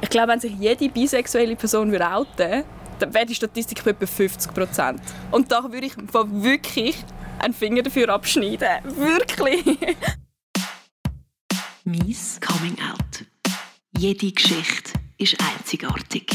[0.00, 2.64] Ich glaube, wenn sich jede bisexuelle Person würde outen
[2.98, 5.00] dann wäre die Statistik bei etwa 50 Prozent.
[5.30, 6.96] Und da würde ich wirklich
[7.38, 8.68] einen Finger dafür abschneiden.
[8.84, 9.78] Wirklich.
[11.84, 13.24] Mies Coming Out.
[13.96, 16.30] Jede Geschichte ist einzigartig.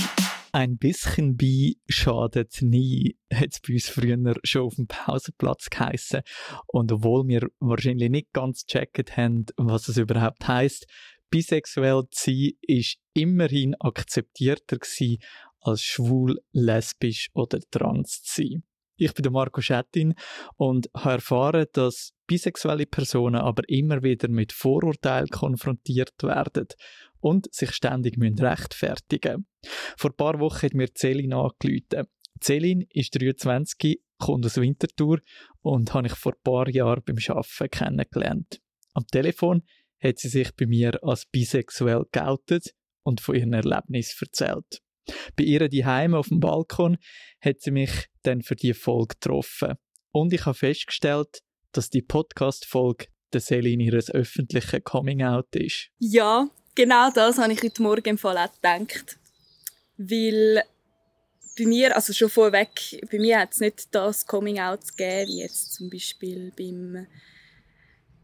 [0.55, 6.21] Ein bisschen bei schadet nie, hat es bei uns früher schon auf dem Pausenplatz geheissen.
[6.67, 10.85] Und obwohl wir wahrscheinlich nicht ganz gecheckt haben, was es überhaupt heißt,
[11.33, 15.17] bisexuell zu sein, ist immerhin akzeptierter gewesen,
[15.61, 18.63] als schwul, lesbisch oder trans zu sein.
[18.97, 20.13] Ich bin Marco Schettin
[20.57, 26.67] und habe erfahren, dass bisexuelle Personen aber immer wieder mit Vorurteilen konfrontiert werden
[27.19, 29.75] und sich ständig rechtfertigen müssen.
[29.97, 32.07] Vor ein paar Wochen hat mir Celine angerufen.
[32.41, 35.19] Celine ist 23, kommt aus Winterthur
[35.61, 38.61] und habe ich vor ein paar Jahren beim Arbeiten kennengelernt.
[38.93, 39.63] Am Telefon
[40.03, 44.81] hat sie sich bei mir als bisexuell geoutet und von ihren Erlebnissen erzählt.
[45.35, 46.97] Bei ihr daheim auf dem Balkon
[47.41, 49.75] hat sie mich dann für die Folge getroffen.
[50.11, 51.39] Und ich habe festgestellt,
[51.71, 55.89] dass die Podcast-Folge der Celine ihres öffentlichen Coming-out ist.
[55.99, 59.17] Ja, genau das habe ich heute Morgen im Fall auch gedacht.
[59.97, 60.63] Weil
[61.57, 65.73] bei mir, also schon vorweg, bei mir hat es nicht das Coming-out gegeben, wie jetzt
[65.73, 67.07] zum Beispiel beim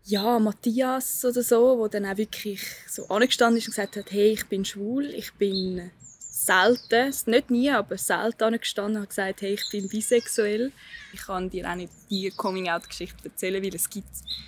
[0.10, 4.32] ja, Matthias oder so, wo dann auch wirklich so angestanden ist und gesagt hat, hey,
[4.32, 5.92] ich bin schwul, ich bin
[6.32, 10.72] selten, nicht nie, aber selten angestanden und gesagt, hey, ich bin bisexuell.
[11.14, 14.08] Ich kann dir auch nicht die Coming-out-Geschichte erzählen, weil es gibt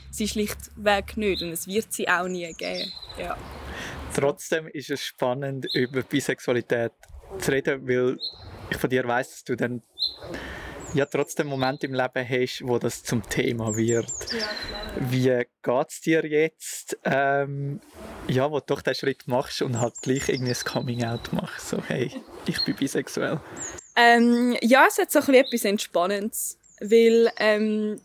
[0.09, 2.91] sie schlichtweg nicht und es wird sie auch nie geben.
[3.19, 3.37] Ja.
[4.15, 6.91] Trotzdem ist es spannend, über Bisexualität
[7.37, 8.17] zu reden, weil
[8.71, 9.83] ich von dir weiß, dass du dann
[10.93, 14.11] ja trotzdem Momente im Leben hast, wo das zum Thema wird.
[14.31, 14.49] Ja,
[15.09, 17.81] Wie geht es dir jetzt, ähm,
[18.27, 21.81] ja, wo du doch den Schritt machst und halt gleich irgendwie ein Coming-out machst, so
[21.87, 22.11] hey,
[22.45, 23.39] ich bin bisexuell?
[23.95, 28.01] Ähm, ja, es hat so ein etwas Entspannendes, weil ähm,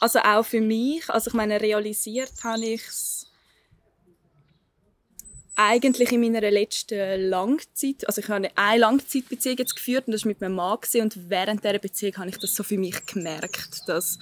[0.00, 3.27] also auch für mich, also ich meine, realisiert habe ich es
[5.58, 10.28] eigentlich in meiner letzten Langzeit, also ich habe eine Langzeitbeziehung jetzt geführt und das war
[10.28, 14.20] mit meinem Mann und während dieser Beziehung habe ich das so für mich gemerkt, dass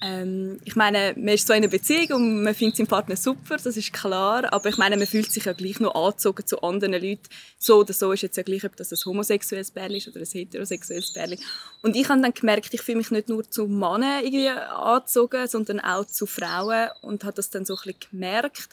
[0.00, 3.56] ähm, ich meine, man ist so in einer Beziehung und man findet seinen Partner super,
[3.56, 6.94] das ist klar, aber ich meine, man fühlt sich ja gleich noch angezogen zu anderen
[6.94, 7.28] Leuten.
[7.58, 10.26] So oder so ist jetzt ja gleich, ob das ein homosexuelles Pärchen ist oder ein
[10.26, 11.38] heterosexuelles Pärchen.
[11.82, 15.80] Und ich habe dann gemerkt, ich fühle mich nicht nur zu Männern irgendwie angezogen, sondern
[15.80, 18.70] auch zu Frauen und habe das dann so ein bisschen gemerkt.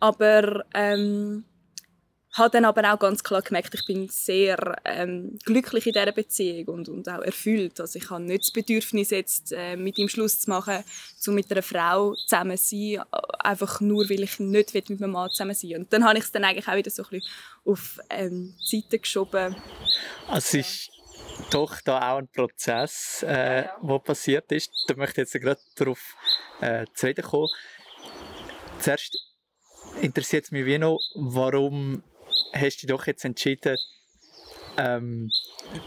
[0.00, 1.44] Aber ähm,
[2.38, 6.68] habe dann aber auch ganz klar gemerkt, ich bin sehr ähm, glücklich in dieser Beziehung
[6.68, 7.80] und, und auch erfüllt.
[7.80, 10.84] Also ich habe nicht das Bedürfnis, jetzt äh, mit ihm Schluss zu machen,
[11.18, 13.02] zu mit einer Frau zusammen zu sein,
[13.40, 15.78] einfach nur, weil ich nicht mit meinem Mann zusammen sein will.
[15.78, 17.32] Und dann habe ich es dann eigentlich auch wieder so ein bisschen
[17.64, 19.56] auf ähm, die Seite geschoben.
[20.28, 20.90] Also es ist
[21.50, 23.98] doch da auch ein Prozess, äh, ja, ja.
[23.98, 24.70] passiert ist.
[24.86, 26.14] Da möchte ich jetzt gerade darauf
[26.60, 27.48] äh, zu reden kommen.
[28.80, 29.27] Zuerst
[30.02, 32.02] interessiert es mich wie noch, warum
[32.52, 33.76] hast du dich doch jetzt entschieden,
[34.76, 35.30] ähm,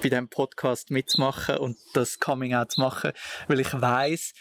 [0.01, 3.11] bei diesem Podcast mitzumachen und das Coming Out zu machen,
[3.47, 4.33] weil ich weiß,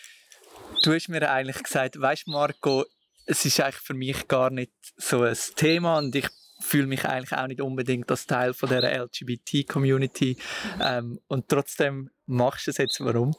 [0.82, 2.84] du hast mir eigentlich gesagt, weißt Marco,
[3.26, 6.28] es ist eigentlich für mich gar nicht so ein Thema und ich
[6.60, 10.36] fühle mich eigentlich auch nicht unbedingt als Teil von der LGBT-Community
[10.80, 13.00] ähm, und trotzdem machst du es jetzt.
[13.00, 13.34] Warum?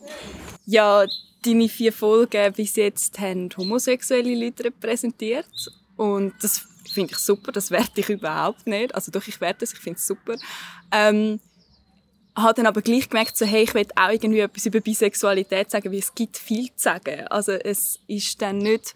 [0.66, 1.06] Ja,
[1.46, 5.46] deine vier Folgen bis jetzt haben homosexuelle Leute repräsentiert
[5.96, 8.94] und das finde ich super, das werte ich überhaupt nicht.
[8.96, 10.36] Also doch, ich werte es, ich finde es super.
[10.92, 11.40] Ähm,
[12.36, 15.92] habe dann aber gleich gemerkt, so, hey, ich will auch irgendwie etwas über Bisexualität sagen,
[15.92, 17.28] weil es gibt viel zu sagen.
[17.28, 18.94] Also es ist dann nicht,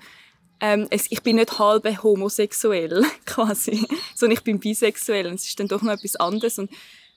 [0.62, 3.86] ähm, es, ich bin nicht halb homosexuell, quasi,
[4.16, 6.60] sondern ich bin bisexuell und es ist dann doch noch etwas anderes.
[6.60, 6.72] Und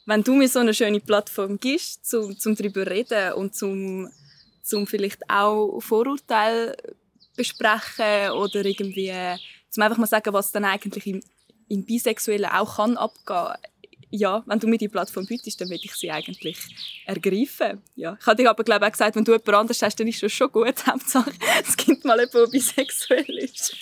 [0.07, 4.11] wenn du mir so eine schöne Plattform gibst, zum, zum darüber reden und zum,
[4.63, 6.77] zum vielleicht auch Vorurteile
[7.37, 9.13] besprechen oder irgendwie
[9.71, 11.23] zum einfach mal sagen, was dann eigentlich im,
[11.69, 13.57] im Bisexuellen auch kann abgehen.
[14.11, 16.57] Ja, wenn du mir die Plattform bietest, dann will ich sie eigentlich
[17.05, 17.83] ergreifen.
[17.95, 18.17] Ja.
[18.19, 20.33] Ich habe dir aber glaube auch gesagt, wenn du jemand anderes hast, dann ist das
[20.33, 20.87] schon gut.
[20.87, 21.31] Hauptsache,
[21.63, 23.77] es gibt mal jemanden, der bisexuell ist.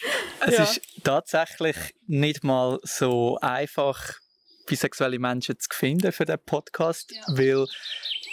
[0.45, 0.65] Es ja.
[0.65, 1.77] ist tatsächlich
[2.09, 4.19] nicht mal so einfach,
[4.67, 7.23] bisexuelle Menschen zu finden für den Podcast, ja.
[7.29, 7.67] weil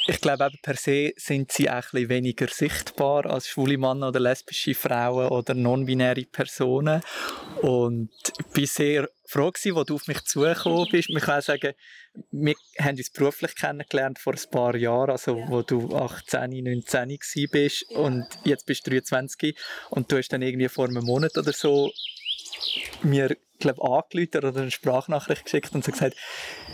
[0.05, 4.19] ich glaube, eben per se sind sie auch ein weniger sichtbar als schwule Männer oder
[4.19, 7.01] lesbische Frauen oder non-binäre Personen.
[7.61, 8.09] Und
[8.53, 11.09] ich war sehr froh, als du auf mich zugekommen bist.
[11.09, 11.73] Ich kann auch sagen,
[12.31, 17.17] wir haben uns beruflich kennengelernt vor ein paar Jahren, also wo du 18, 19
[17.51, 19.57] bist und jetzt bist du 23
[19.89, 21.91] und du hast dann irgendwie vor einem Monat oder so
[23.01, 26.17] mir glaube angerufen oder eine Sprachnachricht geschickt und so gesagt,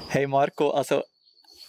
[0.10, 1.04] hey Marco, also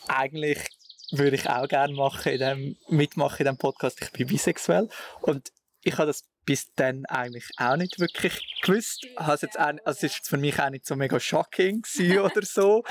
[0.09, 0.67] eigentlich
[1.13, 4.01] würde ich auch gerne machen in dem, mitmachen in diesem Podcast.
[4.03, 4.89] Ich bin bisexuell
[5.21, 5.53] und
[5.83, 9.07] ich habe das bis dann eigentlich auch nicht wirklich gewusst.
[9.17, 11.83] Also jetzt auch, also es war für mich auch nicht so mega shocking
[12.19, 12.85] oder so.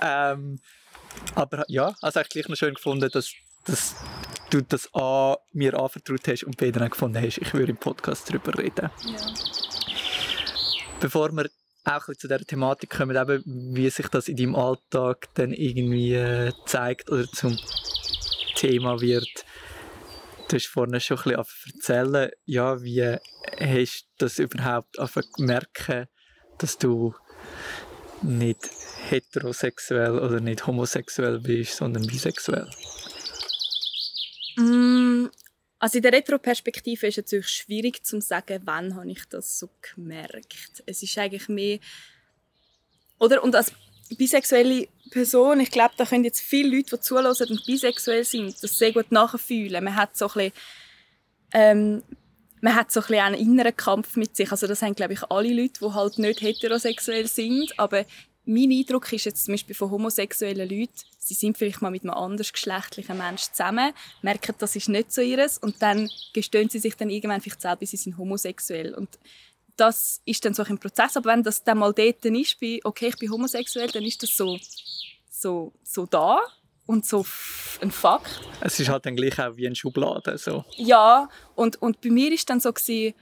[0.00, 0.60] ähm,
[1.34, 3.32] aber ja, also ich gleich noch schön gefunden, dass,
[3.64, 3.94] dass
[4.50, 8.28] du das A mir anvertraut hast und B dann gefunden hast, ich würde im Podcast
[8.28, 8.90] darüber reden.
[9.04, 9.34] Ja.
[11.00, 11.48] Bevor wir
[11.86, 13.42] auch zu dieser Thematik kommen, eben,
[13.76, 17.56] wie sich das in deinem Alltag dann irgendwie äh, zeigt oder zum
[18.56, 19.44] Thema wird.
[20.48, 23.16] Du hast vorhin schon ein bisschen erzählen, ja, wie
[23.60, 24.96] hast du das überhaupt
[25.38, 26.06] merken,
[26.58, 27.14] dass du
[28.22, 28.70] nicht
[29.08, 32.68] heterosexuell oder nicht homosexuell bist, sondern bisexuell?
[34.56, 34.95] Mm,
[35.78, 39.68] also in der Retroperspektive ist es natürlich schwierig zu sagen, wann habe ich das so
[39.94, 40.82] gemerkt.
[40.86, 41.78] Es ist eigentlich mehr
[43.18, 43.72] oder und als
[44.16, 48.78] bisexuelle Person, ich glaube, da können jetzt viele Leute, die zulassen und bisexuell sind, das
[48.78, 49.82] sehr gut nachfühlen.
[49.84, 50.52] Man hat so ein bisschen,
[51.52, 52.02] ähm,
[52.60, 54.50] man hat so ein bisschen einen inneren Kampf mit sich.
[54.50, 57.78] Also das haben, glaube ich, alle Leute, die halt nicht heterosexuell sind.
[57.78, 58.04] Aber
[58.46, 62.14] mein Eindruck ist jetzt zum Beispiel von homosexuellen Leuten, sie sind vielleicht mal mit einem
[62.14, 67.10] andersgeschlechtlichen Menschen zusammen, merken, das ist nicht so ihres und dann gestehen sie sich dann
[67.10, 68.94] irgendwann vielleicht selber, sie sind homosexuell.
[68.94, 69.18] Und
[69.76, 71.16] das ist dann so ein Prozess.
[71.16, 74.34] Aber wenn das dann mal dort ist, bei, okay, ich bin homosexuell, dann ist das
[74.36, 74.58] so,
[75.28, 76.40] so, so da
[76.86, 77.26] und so
[77.80, 78.40] ein Fakt.
[78.60, 80.38] Es ist halt dann gleich auch wie eine Schublade.
[80.38, 80.64] So.
[80.76, 83.14] Ja, und, und bei mir ist dann so gewesen,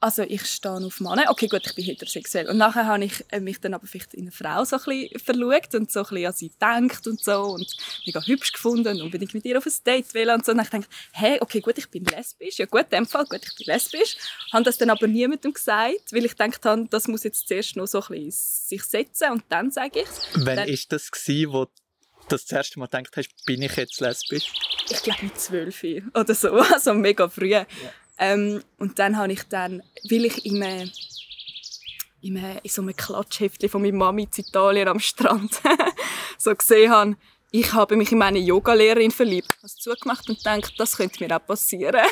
[0.00, 1.24] also ich stehe auf Männer.
[1.28, 2.48] Okay, gut, ich bin heterosexuell.
[2.48, 5.18] Und nachher habe ich äh, mich dann aber vielleicht in eine Frau so ein bisschen
[5.18, 9.02] verliebt und so ein bisschen an sie gedacht und so und mega hübsch gefunden und
[9.02, 10.52] unbedingt mit ihr auf ein Date will und so.
[10.52, 12.58] Und dann habe ich gedacht, hey, okay, gut, ich bin lesbisch.
[12.58, 14.16] Ja gut, in dem Fall, gut, ich bin lesbisch.
[14.52, 17.86] Habe das dann aber niemandem gesagt, weil ich gedacht habe, das muss jetzt zuerst noch
[17.86, 20.20] so ein bisschen sich setzen und dann sage ich es.
[20.34, 21.66] Wann ist das gewesen, wo
[22.28, 24.52] das, das erste Mal gedacht hast, bin ich jetzt lesbisch?
[24.90, 25.82] Ich glaube mit zwölf
[26.14, 27.48] oder so, also mega früh.
[27.48, 27.66] Ja.
[28.18, 30.90] Ähm, und dann habe ich dann, weil ich einem,
[32.20, 35.60] in, einem, in so einem Klatschheftchen von meiner Mami in Italien am Strand
[36.38, 37.16] so gesehen habe,
[37.50, 39.48] ich habe mich in meine Yogalehrerin verliebt.
[39.50, 42.04] Ich habe es zugemacht und gedacht, das könnte mir auch passieren.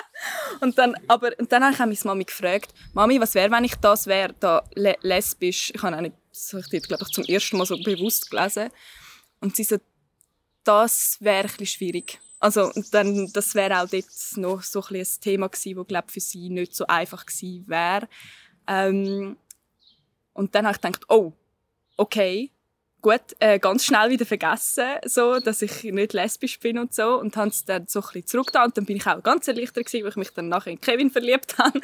[0.60, 3.64] und dann, aber, und dann habe ich auch meine Mami gefragt, Mami, was wäre, wenn
[3.64, 7.58] ich das wäre, da lesbisch, ich habe auch nicht, so, ich glaube ich zum ersten
[7.58, 8.70] Mal so bewusst gelesen.
[9.40, 9.76] Und sie so,
[10.64, 12.20] das wäre bisschen schwierig.
[12.40, 14.06] Also dann, das wäre auch dort
[14.36, 18.08] noch so ein, ein Thema gewesen, das für sie nicht so einfach gewesen wäre.
[18.66, 19.36] Ähm,
[20.32, 21.32] und dann habe ich gedacht, oh,
[21.96, 22.50] okay,
[23.02, 27.36] gut, äh, ganz schnell wieder vergessen, so, dass ich nicht lesbisch bin und so und
[27.36, 30.10] habe es dann so ein bisschen und dann bin ich auch ganz erleichtert gewesen, weil
[30.10, 31.80] ich mich dann nachher in Kevin verliebt habe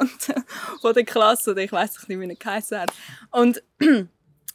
[0.00, 0.40] und äh,
[0.80, 2.92] von der Klasse oder ich weiß nicht, wie er geheißen hat.
[3.30, 3.62] Und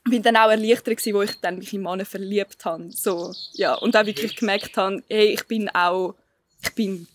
[0.09, 2.91] bin dann auch erleichtert gewesen, wo ich dann mich in Männer verliebt habe.
[2.91, 3.75] So, ja.
[3.75, 6.15] Und auch wirklich gemerkt habe, hey, ich bin auch,
[6.61, 7.07] ich bin,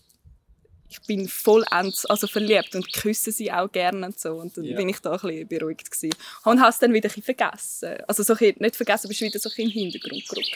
[0.89, 4.33] ich bin vollends also verliebt und küsse sie auch gerne und so.
[4.33, 4.75] Und dann ja.
[4.75, 6.15] bin ich da ein bisschen beruhigt gewesen.
[6.43, 7.97] Und habe es dann wieder ein bisschen vergessen.
[8.07, 10.51] Also so ein nicht vergessen, aber wieder so ein bisschen im Hintergrund gerückt.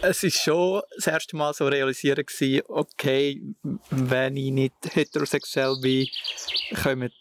[0.00, 3.42] Es war schon das erste Mal so realisieren gewesen, okay,
[3.90, 6.08] wenn ich nicht heterosexuell bin,
[6.82, 7.12] kommen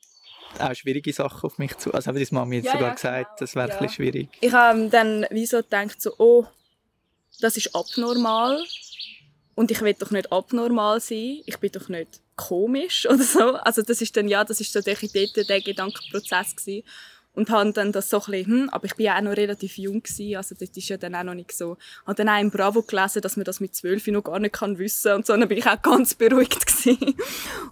[0.59, 1.93] auch schwierige Sachen auf mich zu.
[1.93, 3.39] Also haben deine Mama jetzt ja, sogar ja, gesagt, genau.
[3.39, 3.73] das wäre ja.
[3.73, 4.29] ein bisschen schwierig.
[4.41, 6.45] Ich habe dann wie so gedacht, so, oh,
[7.39, 8.63] das ist abnormal
[9.55, 13.53] und ich will doch nicht abnormal sein, ich bin doch nicht komisch oder so.
[13.55, 16.83] Also das ist dann, ja, das ist so der, der Gedankenprozess gewesen
[17.33, 19.77] und habe dann das so ein bisschen, hm, aber ich bin ja auch noch relativ
[19.77, 21.77] jung gewesen, also das ist ja dann auch noch nicht so.
[22.05, 24.77] Habe dann auch im Bravo gelesen, dass man das mit zwölf noch gar nicht kann
[24.77, 27.15] wissen und so, dann bin ich auch ganz beruhigt gewesen.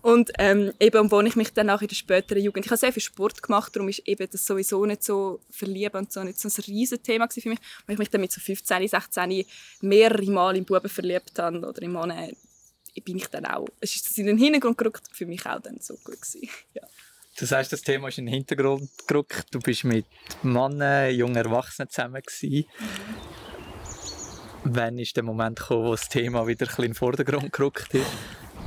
[0.01, 2.94] Und ähm, eben, wo ich mich dann auch in der späteren Jugend, ich habe sehr
[2.94, 6.48] viel Sport gemacht, darum ist eben das sowieso nicht so verlieben und so nicht so
[6.48, 9.46] ein riesen Thema für mich, weil ich mich dann mit so 15, 16
[9.82, 12.13] mehrere Mal in Buben verliebt habe oder in Mann
[13.06, 15.96] bin ich dann auch, es ist in den Hintergrund gerückt, für mich auch dann so
[15.96, 16.50] gut gewesen.
[16.74, 16.82] ja.
[17.39, 19.46] Das heißt, das Thema ist in den Hintergrund gerückt.
[19.51, 20.05] Du bist mit
[20.43, 22.65] Männern, jungen Erwachsenen zusammen gewesen.
[24.65, 27.93] Wann ist der Moment gekommen, wo das Thema wieder ein bisschen in den Vordergrund gerückt
[27.93, 28.05] ist?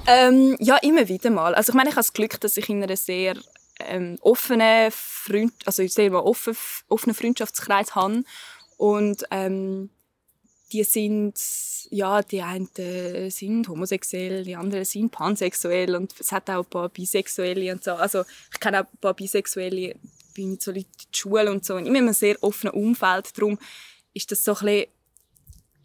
[0.06, 1.54] Ähm, ja, immer wieder mal.
[1.54, 3.36] Also ich meine, ich habe das Glück, dass ich in einer sehr
[3.80, 6.56] ähm, offenen Freund also sehr offen,
[6.88, 8.24] offenen Freundschaftskreis habe
[8.78, 9.90] und ähm,
[10.72, 11.38] die sind,
[11.90, 12.68] ja, die einen
[13.30, 17.92] sind homosexuell, die anderen sind pansexuell und es hat auch ein paar Bisexuelle und so.
[17.92, 19.94] Also ich kenne auch ein paar Bisexuelle,
[20.34, 23.36] bin so in der Schule und so, und immer in einem sehr offenen Umfeld.
[23.36, 23.58] Darum
[24.14, 24.86] ist das so ein bisschen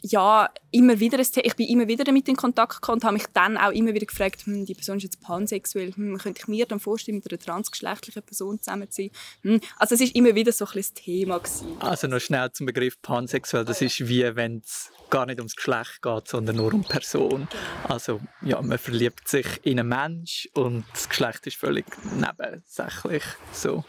[0.01, 3.25] ja, immer wieder ein ich bin immer wieder damit in Kontakt gekommen und habe mich
[3.33, 6.65] dann auch immer wieder gefragt, hm, die Person ist jetzt pansexuell, hm, könnte ich mir
[6.65, 9.11] dann vorstellen, mit einer transgeschlechtlichen Person zusammen zu sein?
[9.43, 9.61] Hm.
[9.77, 11.77] Also es ist immer wieder so ein das Thema gewesen.
[11.79, 16.01] Also noch schnell zum Begriff pansexuell, das ist wie wenn es gar nicht ums Geschlecht
[16.01, 17.47] geht, sondern nur um Person.
[17.87, 23.23] Also ja, man verliebt sich in einen Mensch und das Geschlecht ist völlig nebensächlich.
[23.51, 23.83] So.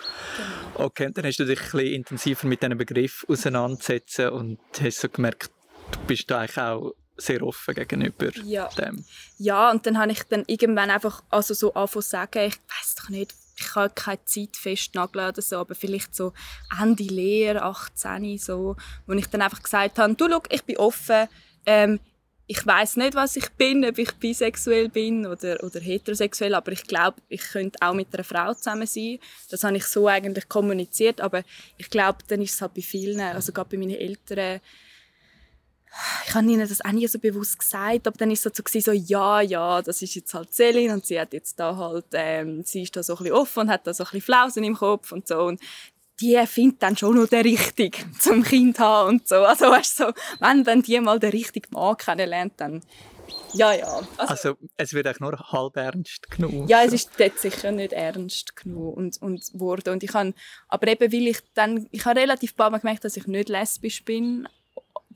[0.75, 0.87] Genau.
[0.87, 5.09] Okay, dann hast du dich ein bisschen intensiver mit diesem Begriff auseinandergesetzt und hast so
[5.09, 5.50] gemerkt,
[5.92, 8.68] du bist eigentlich auch sehr offen gegenüber ja.
[8.68, 9.04] dem.
[9.38, 12.95] Ja, und dann habe ich dann irgendwann einfach also so angefangen zu sagen, ich weiß
[12.97, 16.33] doch nicht, ich habe keine Zeit festnageln oder so, aber vielleicht so
[16.80, 18.76] Ende Lehre, 18, so,
[19.07, 21.28] wo ich dann einfach gesagt habe, du, schau, ich bin offen,
[21.66, 21.99] ähm,
[22.50, 26.85] ich weiß nicht, was ich bin, ob ich bisexuell bin oder, oder heterosexuell, aber ich
[26.85, 29.18] glaube, ich könnte auch mit einer Frau zusammen sein.
[29.50, 31.42] Das habe ich so eigentlich kommuniziert, aber
[31.76, 34.61] ich glaube, dann ist es halt bei vielen, also gerade bei meinen Eltern,
[36.26, 38.92] ich habe ihnen das auch nie so bewusst gesagt, aber dann ist es so, so,
[38.92, 42.83] ja, ja, das ist jetzt halt Celine und sie hat jetzt da halt, ähm, sie
[42.83, 45.12] ist da so ein bisschen offen und hat da so ein bisschen Flausen im Kopf
[45.12, 45.61] und so und
[46.21, 49.37] die findet dann schon noch den richtigen zum Kind haben und so.
[49.37, 52.83] Also weißt so, wenn dann die mal den richtigen Mann kennenlernt, dann
[53.52, 54.00] ja, ja.
[54.16, 56.68] Also, also es wird auch nur halb ernst genug.
[56.68, 59.92] Ja, es ist dort sicher nicht ernst genug und, und wurde.
[59.92, 60.35] Und ich habe,
[60.68, 64.49] aber eben, weil ich dann, ich habe relativ bald gemerkt, dass ich nicht lesbisch bin,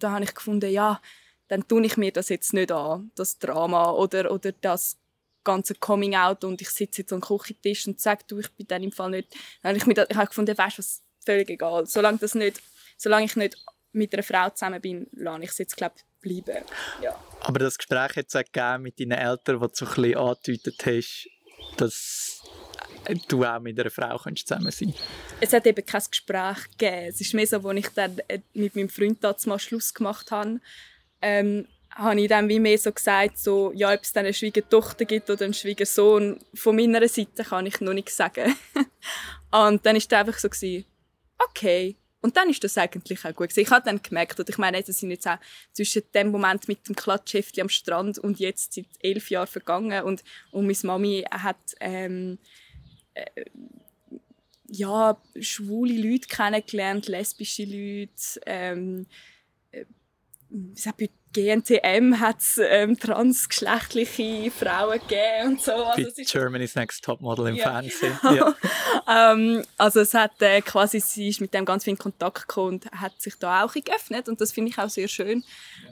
[0.02, 1.00] da habe ich gefunden, ja,
[1.49, 4.97] dann tue ich mir das jetzt nicht an, das Drama oder, oder das
[5.44, 8.82] ganze Coming Out und ich sitze jetzt am Küchentisch und sage, du, ich bin dann
[8.82, 9.35] im Fall nicht.
[9.62, 10.82] Dann habe ich, mir ich habe gefunden, weißt du
[11.25, 11.87] völlig egal.
[11.87, 12.62] Solange, das nicht,
[12.97, 13.56] solange ich nicht
[13.92, 16.64] mit einer Frau zusammen bin, lasse ich es jetzt, glaube bleiben.
[17.02, 17.18] Ja.
[17.40, 21.28] Aber das Gespräch hat es mit deinen Eltern, wo du so ein bisschen angedeutet hast,
[21.76, 22.42] dass
[23.28, 24.94] du auch mit einer Frau zusammen sein
[25.40, 27.06] Es hat eben kein Gespräch gegeben.
[27.09, 30.61] Es ist mehr so, als ich dann äh, mit meinem Freund mal Schluss gemacht habe,
[31.21, 35.04] ähm, habe ich dann wie mehr so gesagt, so, ja, ob es dann eine Schwiegertochter
[35.04, 38.56] gibt oder einen Schwiegersohn, von meiner Seite kann ich noch nicht sagen.
[39.50, 40.85] und dann war es einfach so, gewesen,
[41.38, 41.97] okay.
[42.23, 43.61] Und dann ist das eigentlich auch gut gewesen.
[43.61, 45.38] Ich habe dann gemerkt, und ich meine, es sind jetzt auch
[45.73, 50.23] zwischen dem Moment mit dem Klatschheftchen am Strand und jetzt seit elf Jahren vergangen und,
[50.52, 52.38] und meine Mami hat ähm,
[53.14, 53.45] äh,
[54.69, 58.40] ja, schwule Leute kennengelernt, lesbische Leute.
[58.47, 59.07] Ähm,
[59.71, 59.85] äh,
[60.97, 65.73] bei GNTM hat es ähm, transgeschlechtliche Frauen gegeben und so.
[65.73, 68.19] Also Bei Germany's Next Topmodel im ja, Fernsehen.
[68.23, 68.54] Genau.
[69.07, 69.33] Ja.
[69.33, 72.75] ähm, also es hat äh, quasi, sie ist mit dem ganz viel in Kontakt gekommen
[72.75, 75.42] und hat sich da auch geöffnet und das finde ich auch sehr schön.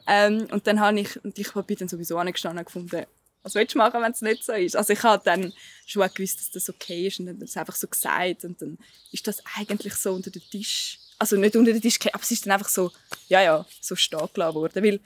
[0.07, 0.27] Ja.
[0.27, 3.07] Ähm, und dann habe ich, und ich bin dann sowieso angestanden und gefunden,
[3.42, 4.76] was willst du machen, wenn es nicht so ist?
[4.76, 5.52] Also ich habe dann
[5.87, 8.78] schon gewusst, dass das okay ist und dann das einfach so gesagt und dann
[9.12, 12.47] ist das eigentlich so unter den Tisch, also nicht unter den Tisch, aber es ist
[12.47, 12.92] dann einfach so,
[13.28, 15.00] ja, ja, so stehen gelassen worden, weil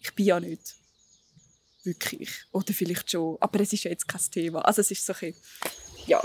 [0.00, 0.74] ich bin ja nicht
[1.84, 4.60] wirklich, oder vielleicht schon, aber es ist ja jetzt kein Thema.
[4.60, 5.34] Also es ist so ein
[6.06, 6.22] ja.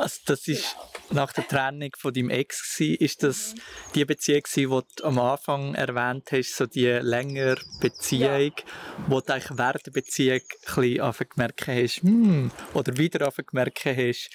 [0.00, 0.76] Also das ist
[1.10, 3.54] nach der Trennung von deinem Ex gewesen, ist das
[3.94, 4.66] die Beziehung die
[4.96, 8.64] du am Anfang erwähnt hast, so die längere Beziehung, ja.
[9.08, 10.40] wo du eigentlich während der Beziehung
[10.76, 14.30] ein gemerkt hast, hm, oder wieder gemerkt hast,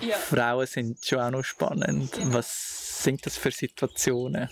[0.00, 0.16] ja.
[0.16, 2.16] Frauen sind schon auch noch spannend.
[2.16, 2.32] Ja.
[2.32, 4.48] Was sind das für Situationen?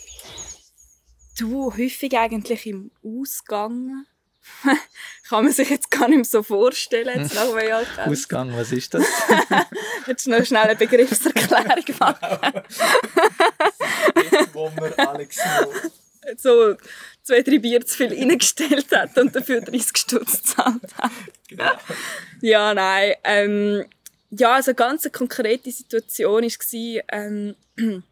[1.38, 4.06] Du, häufig eigentlich im Ausgang
[5.28, 7.22] kann man sich jetzt gar nicht mehr so vorstellen.
[7.22, 9.04] Jetzt nach Ausgang, was ist das?
[10.24, 12.62] Du noch schnell eine Begriffserklärung machen?
[14.14, 15.38] jetzt, wo wir Alex
[16.36, 16.76] so
[17.22, 21.10] zwei, drei Bier zu viel reingestellt hat und dafür 30 Stutz gezahlt hat.
[21.48, 21.72] Genau.
[22.40, 23.14] Ja, nein.
[23.24, 23.84] Ähm,
[24.30, 27.54] ja, also eine ganz konkrete Situation war, ähm,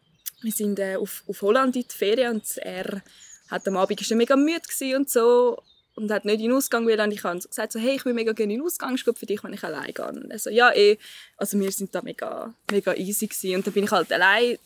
[0.41, 3.01] wir sind äh, auf, auf Holland in die Ferien und er
[3.49, 5.61] hat am Abend schon mega müde und so
[5.97, 8.13] und hat nicht in den Ausgang will und ich habe gesagt so, hey, ich will
[8.13, 10.05] mega gerne in den Ausgang, ist gut für dich, wenn ich allein gehe.
[10.05, 10.97] Und er so, ja, eh,
[11.37, 13.55] also wir sind da mega, mega easy gewesen.
[13.55, 14.57] und dann bin ich halt allein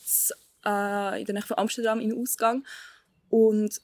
[0.65, 2.65] äh, in der Nähe von Amsterdam in den Ausgang
[3.29, 3.81] und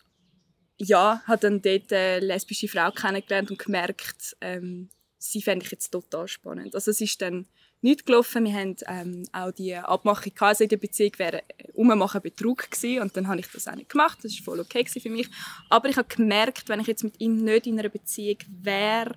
[0.77, 5.89] ja, habe dann dort eine lesbische Frau kennengelernt und gemerkt, ähm, sie fände ich jetzt
[5.89, 6.75] total spannend.
[6.75, 7.47] Also es ist dann
[7.81, 8.45] nicht gelaufen.
[8.45, 13.01] Wir haben ähm, auch die Abmachung also in der Beziehung wäre äh, ummachen Betrug gewesen
[13.01, 14.19] und dann habe ich das auch nicht gemacht.
[14.23, 15.29] Das war voll okay für mich.
[15.69, 19.15] Aber ich habe gemerkt, wenn ich jetzt mit ihm nicht in einer Beziehung wäre,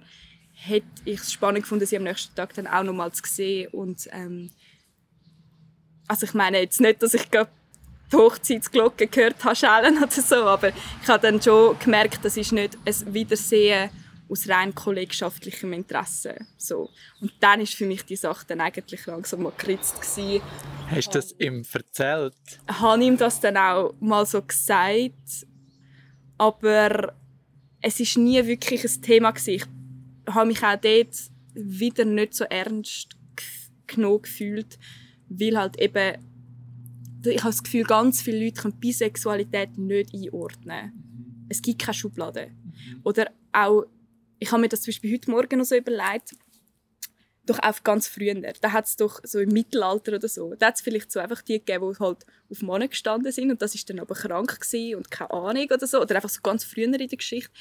[0.52, 4.08] hätte ich es spannend gefunden, sie am nächsten Tag dann auch nochmal zu sehen und
[4.12, 4.50] ähm,
[6.06, 7.50] also ich meine jetzt nicht, dass ich gerade
[8.12, 12.52] die Hochzeitsglocke gehört habe schellen oder so, aber ich habe dann schon gemerkt, das ist
[12.52, 13.90] nicht ein Wiedersehen
[14.30, 16.36] aus rein kollegschaftlichem Interesse.
[16.56, 16.88] So.
[17.20, 20.00] Und dann ist für mich die Sache dann eigentlich langsam mal geritzt.
[20.00, 20.40] Gewesen.
[20.88, 22.34] Hast du das ihm erzählt?
[22.68, 25.46] Ich habe ihm das dann auch mal so gesagt.
[26.38, 27.14] aber
[27.82, 29.68] es ist nie wirklich ein Thema gewesen.
[30.26, 31.16] Ich habe mich auch dort
[31.54, 33.10] wieder nicht so ernst
[33.86, 34.78] genug gefühlt,
[35.28, 36.16] weil halt eben
[37.26, 41.46] ich habe das Gefühl, ganz viele Leute können Bisexualität nicht einordnen.
[41.50, 42.50] Es gibt keine Schublade.
[43.04, 43.84] Oder auch,
[44.40, 46.34] ich habe mir das zum Beispiel heute Morgen noch so überlegt,
[47.46, 48.34] doch auch ganz früher.
[48.60, 51.42] Da hat es doch so im Mittelalter oder so, da hat es vielleicht so einfach
[51.42, 54.58] die gegeben, die halt auf Männer gestanden sind und das ist dann aber krank
[54.96, 57.52] und keine Ahnung oder so, oder einfach so ganz früher in der Geschichte.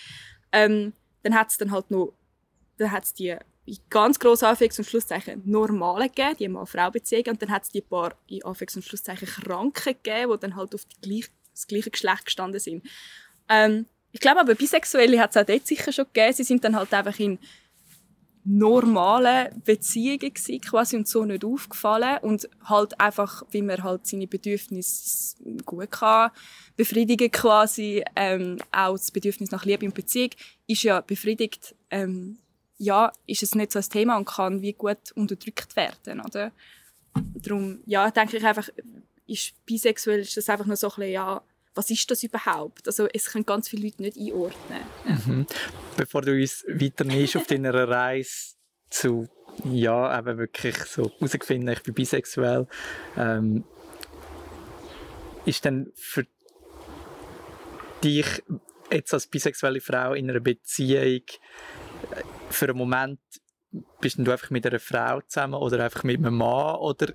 [0.51, 0.93] Ähm,
[1.23, 2.13] dann hat es dann halt noch,
[2.77, 7.51] dann hat's die in ganz grossen Anführungs- und Schlusszeichen Normale gegeben, die Mann-Frau-Beziehungen, und dann
[7.51, 11.01] hat es die paar in Anführungs- und Schlusszeichen Kranken gegeben, die dann halt auf die
[11.01, 12.87] gleich, das gleiche Geschlecht gestanden sind.
[13.49, 16.33] Ähm, ich glaube aber, Bisexuelle hat es auch dort sicher schon gegeben.
[16.33, 17.37] Sie sind dann halt einfach in
[18.45, 24.27] normalen Beziehungen gewesen, quasi und so nicht aufgefallen und halt einfach, wie man halt seine
[24.27, 25.35] Bedürfnisse
[25.65, 26.31] gut kann
[26.79, 30.29] befriedigen quasi, ähm, auch das Bedürfnis nach Liebe und Beziehung
[30.65, 32.37] ist ja befriedigt, ähm,
[32.77, 36.53] ja, ist es nicht so ein Thema und kann wie gut unterdrückt werden, oder?
[37.35, 38.69] Darum, ja, denke ich einfach,
[39.27, 41.41] ist bisexuell ist das einfach nur so ein bisschen, ja,
[41.79, 42.87] was ist das überhaupt?
[42.87, 44.81] Also es können ganz viele Leute nicht einordnen.
[45.05, 45.47] Mhm.
[45.95, 48.55] Bevor du uns weiter nimmst auf deiner Reise
[48.89, 49.29] zu,
[49.63, 52.67] ja, eben wirklich so herausfinden, ich bin bisexuell,
[53.15, 53.63] ähm,
[55.45, 56.27] ist dann für
[58.03, 58.43] dich
[58.91, 61.23] jetzt als bisexuelle Frau in einer Beziehung äh,
[62.49, 63.21] für einen Moment
[64.01, 67.13] bist du einfach mit einer Frau zusammen oder einfach mit einem Mann oder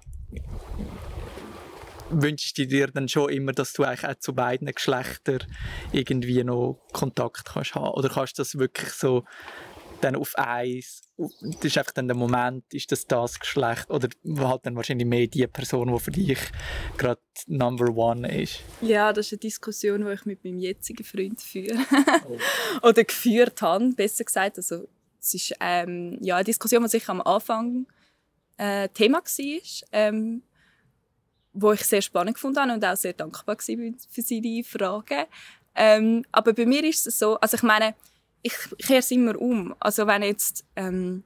[2.10, 5.40] wünschst du dir dann schon immer, dass du eigentlich auch zu beiden Geschlechtern
[5.92, 7.94] irgendwie noch Kontakt kannst haben?
[7.94, 9.24] Oder kannst du das wirklich so
[10.00, 14.08] dann auf eins, das ist einfach dann der Moment, ist das das Geschlecht oder
[14.38, 16.38] halt dann wahrscheinlich mehr die Person, die für dich
[16.98, 18.60] gerade Number One ist?
[18.82, 21.78] Ja, das ist eine Diskussion, die ich mit meinem jetzigen Freund führe.
[22.28, 22.38] oh.
[22.88, 24.58] oder geführt habe, besser gesagt.
[24.58, 24.88] Also,
[25.20, 27.86] es ist ähm, ja, eine Diskussion, die sicher am Anfang
[28.58, 29.60] äh, Thema war.
[29.92, 30.42] Ähm,
[31.54, 33.62] wo ich sehr spannend gefunden habe und auch sehr dankbar war
[34.10, 35.26] für seine Fragen.
[35.76, 37.94] Ähm, aber bei mir ist es so, also ich meine,
[38.42, 39.74] ich kehre es immer um.
[39.80, 41.24] Also wenn jetzt ähm,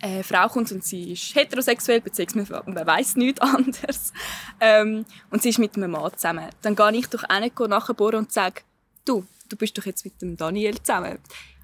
[0.00, 4.12] eine Frau kommt und sie ist heterosexuell, beziehungsweise man weiß nichts anderes,
[4.60, 8.32] ähm, und sie ist mit einem Mann zusammen, dann gehe ich doch auch nachbohren und
[8.32, 8.62] sage,
[9.04, 11.18] du, du bist doch jetzt mit dem Daniel zusammen.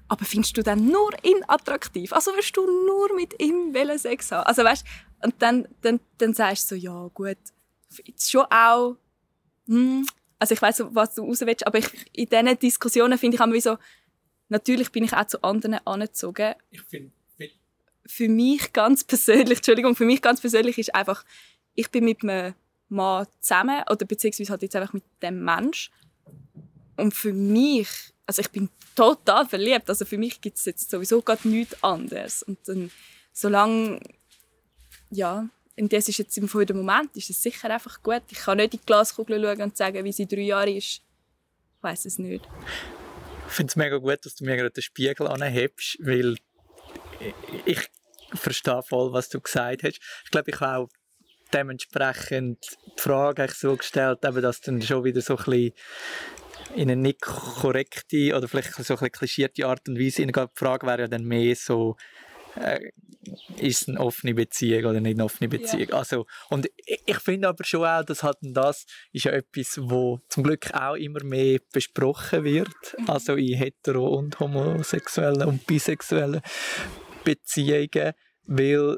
[0.09, 2.13] Aber findest du dann nur ihn attraktiv?
[2.13, 4.45] Also wirst du nur mit ihm Sex haben?
[4.45, 4.85] Also weißt,
[5.23, 7.37] und dann, dann, dann sagst du so, ja gut,
[8.05, 8.97] jetzt schon auch,
[9.67, 10.05] hm,
[10.39, 13.59] also ich weiß was du raus willst, aber ich, in diesen Diskussionen finde ich immer
[13.61, 13.77] so,
[14.49, 16.53] natürlich bin ich auch zu anderen angezogen.
[16.69, 17.11] Ich finde,
[18.07, 21.23] für mich ganz persönlich, Entschuldigung, für mich ganz persönlich ist einfach,
[21.75, 22.53] ich bin mit einem
[22.89, 25.91] Mann zusammen oder beziehungsweise halt jetzt einfach mit dem Mensch
[26.95, 27.89] und für mich,
[28.25, 32.43] also ich bin total verliebt, also für mich gibt es jetzt sowieso gar nichts anderes
[32.43, 32.91] und dann,
[33.33, 33.99] solange
[35.09, 38.23] ja, und das ist jetzt im Fall der Moment, ist es sicher einfach gut.
[38.31, 40.85] Ich kann nicht in die Glaskugel schauen und sagen, wie sie drei Jahre ist.
[40.85, 41.03] Ich
[41.81, 42.47] weiß es nicht.
[43.47, 46.37] Ich finde es mega gut, dass du mir gerade den Spiegel anhebst, weil
[47.65, 47.87] ich
[48.33, 49.99] verstehe voll, was du gesagt hast.
[50.25, 50.89] Ich glaube, ich habe auch
[51.53, 55.73] dementsprechend die Frage so gestellt, dass dann schon wieder so ein bisschen
[56.75, 60.85] in eine nicht korrekte oder vielleicht so ein bisschen klischierte Art und Weise Die Frage
[60.85, 61.95] wäre ja dann mehr so,
[62.59, 62.91] äh,
[63.57, 65.89] ist es eine offene Beziehung oder nicht eine offene Beziehung.
[65.89, 65.97] Ja.
[65.97, 70.19] Also, und ich, ich finde aber schon auch, dass halt das ist ja etwas, wo
[70.29, 73.09] zum Glück auch immer mehr besprochen wird, mhm.
[73.09, 76.41] also in hetero- und homosexuellen und bisexuellen
[77.23, 78.13] Beziehungen,
[78.45, 78.97] weil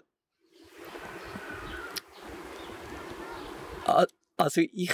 [4.37, 4.93] also ich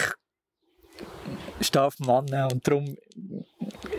[1.62, 2.98] stehe auf Männer und darum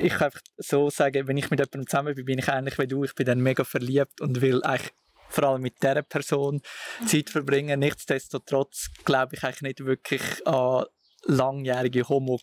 [0.01, 2.87] ich kann einfach so sagen, wenn ich mit jemandem zusammen bin, bin ich ähnlich wie
[2.87, 4.93] du, ich bin dann mega verliebt und will eigentlich
[5.29, 6.61] vor allem mit dieser Person
[7.07, 7.81] Zeit verbringen.
[7.81, 10.85] Nichtsdestotrotz glaube ich eigentlich nicht wirklich an
[11.25, 12.39] langjährige Homo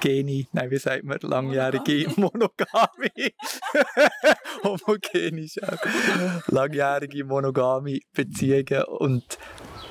[0.00, 3.34] Geni, nein, wie sagt man, langjährige Monogamie.
[4.64, 6.48] Homogenisch auch.
[6.48, 8.84] Langjährige monogame Beziehungen.
[8.84, 9.38] Und,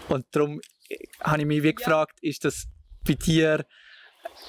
[0.10, 0.60] und darum
[1.22, 2.68] habe ich mich wie gefragt, ist das
[3.08, 3.66] bei dir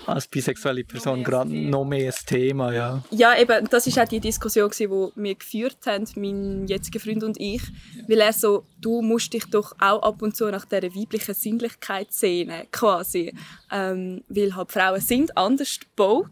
[0.07, 3.03] als bisexuelle Person gerade noch mehr ein Thema, ja.
[3.11, 7.41] Ja, eben, das ist auch die Diskussion, die wir geführt haben, mein jetziger Freund und
[7.41, 7.63] ich,
[8.09, 12.13] weil er so, du musst dich doch auch ab und zu nach dieser weiblichen Sinnlichkeit
[12.13, 13.35] sehnen, quasi,
[13.71, 16.27] ähm, weil halt Frauen sind anders gebaut.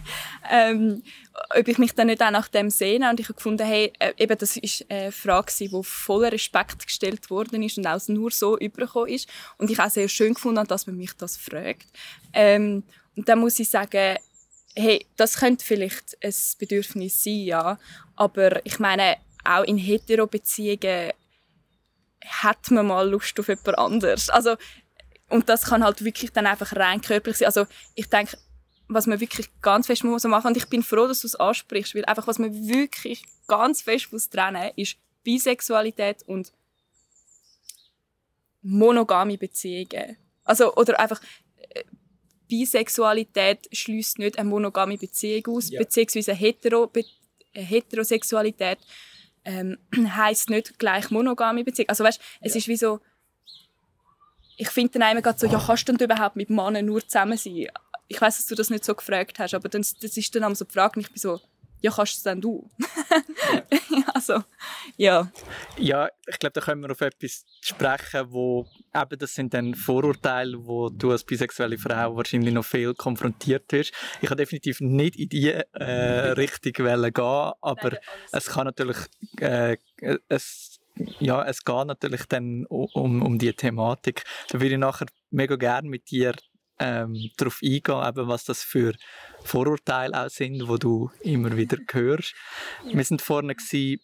[0.50, 1.02] ähm,
[1.58, 4.12] ob ich mich dann nicht auch nach dem sehne und ich habe gefunden, hey, äh,
[4.16, 8.58] eben das ist eine Frage, die voller Respekt gestellt worden ist und auch nur so
[8.58, 11.86] übergekommen ist und ich auch sehr schön gefunden dass man mich das fragt.
[12.32, 12.82] Ähm,
[13.16, 14.18] dann muss ich sagen,
[14.74, 17.78] hey, das könnte vielleicht ein Bedürfnis sein, ja.
[18.14, 21.12] Aber ich meine, auch in Hetero-Beziehungen
[22.24, 24.28] hat man mal Lust auf jemand anderes.
[24.28, 24.56] Also,
[25.28, 27.46] und das kann halt wirklich dann einfach rein körperlich sein.
[27.46, 28.36] Also ich denke,
[28.88, 31.94] was man wirklich ganz fest muss machen und ich bin froh, dass du es ansprichst,
[31.94, 36.52] weil einfach was man wirklich ganz fest muss trennen ist Bisexualität und
[38.62, 40.16] monogame Beziehungen.
[40.44, 41.20] Also oder einfach
[42.48, 45.78] Bisexualität schließt nicht eine monogame Beziehung aus, ja.
[45.78, 47.04] beziehungsweise Hetero, Be
[47.52, 48.78] Heterosexualität
[49.44, 51.88] ähm, heißt nicht gleich monogame Beziehung.
[51.88, 52.58] Also weißt, es ja.
[52.58, 53.00] ist wie so,
[54.56, 57.66] ich finde dann einmal so, ja, kannst du denn überhaupt mit Männern nur zusammen sein?
[58.08, 60.54] Ich weiß, dass du das nicht so gefragt hast, aber dann, das ist dann auch
[60.54, 61.40] so die Frage, und ich bin so,
[61.80, 62.70] ja, kannst du es dann du?
[64.14, 64.42] Also,
[64.96, 65.30] ja.
[65.78, 70.56] Ja, ich glaube, da können wir auf etwas sprechen, wo eben das sind dann Vorurteile,
[70.66, 73.92] wo du als bisexuelle Frau wahrscheinlich noch viel konfrontiert wirst.
[74.22, 77.98] Ich habe definitiv nicht in diese äh, Richtung gehen, aber Nein,
[78.32, 78.96] es kann natürlich
[79.40, 79.76] äh,
[80.28, 80.80] es
[81.18, 84.24] ja, es geht natürlich dann um, um die Thematik.
[84.48, 86.34] Da würde ich nachher mega gerne mit dir
[86.78, 88.94] ähm, darauf eingehen, eben, was das für
[89.42, 92.34] Vorurteile auch sind, wo du immer wieder hörst.
[92.84, 94.00] Wir sind vorne gewesen,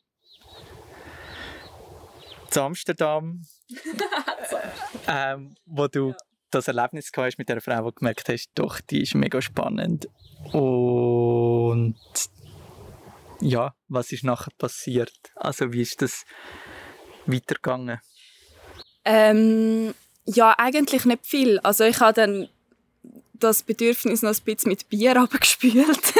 [2.50, 3.44] zu Amsterdam,
[5.08, 6.16] ähm, wo du ja.
[6.50, 10.08] das Erlebnis hast mit der Frau, wo du gemerkt hast, doch, die ist mega spannend.
[10.52, 11.96] Und
[13.40, 15.32] ja, was ist nachher passiert?
[15.35, 16.24] Also wie ist das
[17.26, 18.00] weitergegangen?
[19.04, 21.58] Ähm, ja, eigentlich nicht viel.
[21.61, 22.48] Also ich habe dann
[23.42, 26.14] das Bedürfnis noch ein bisschen mit Bier abgespült.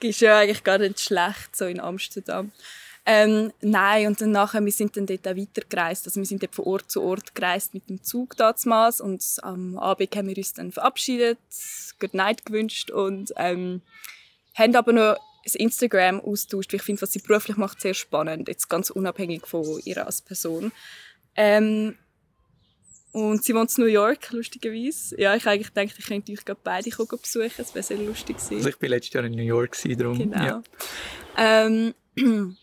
[0.00, 2.52] ist ja eigentlich gar nicht schlecht, so in Amsterdam.
[3.10, 6.06] Ähm, nein, und dann nachher, wir sind dann dort auch weitergereist.
[6.06, 9.78] Also wir sind dort von Ort zu Ort gereist mit dem Zug damals und am
[9.78, 11.38] Abend haben wir uns dann verabschiedet,
[12.00, 13.80] Good Night gewünscht und ähm,
[14.54, 16.74] haben aber noch das Instagram austauscht.
[16.74, 20.70] Ich finde, was sie beruflich macht, sehr spannend, jetzt ganz unabhängig von ihrer als Person.
[21.34, 21.96] Ähm,
[23.18, 25.20] und sie wohnt in New York, lustigerweise.
[25.20, 27.50] Ja, ich eigentlich gedacht, ich könnte euch beide besuchen.
[27.56, 28.56] Das wäre sehr lustig gewesen.
[28.56, 30.18] Also ich war letztes Jahr in New York, darum.
[30.18, 30.44] Genau.
[30.44, 30.62] Ja.
[31.36, 31.94] Ähm,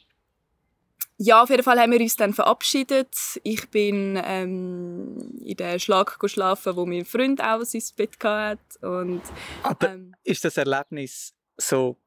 [1.17, 3.15] ja, auf jeden Fall haben wir uns dann verabschiedet.
[3.43, 8.59] Ich bin ähm, in den Schlag geschlafen, wo mein Freund auch sein Bett hatte.
[8.81, 9.21] Und,
[9.63, 11.97] Aber ähm, ist das Erlebnis so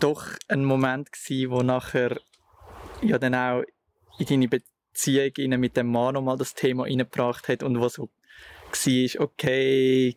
[0.00, 2.20] doch ein Moment gewesen, wo nachher
[3.02, 3.62] ja dann auch
[4.18, 4.77] in deine Beziehung
[5.58, 8.08] mit dem Mann nochmal das Thema reingebracht hat und was so
[8.70, 10.16] war, okay.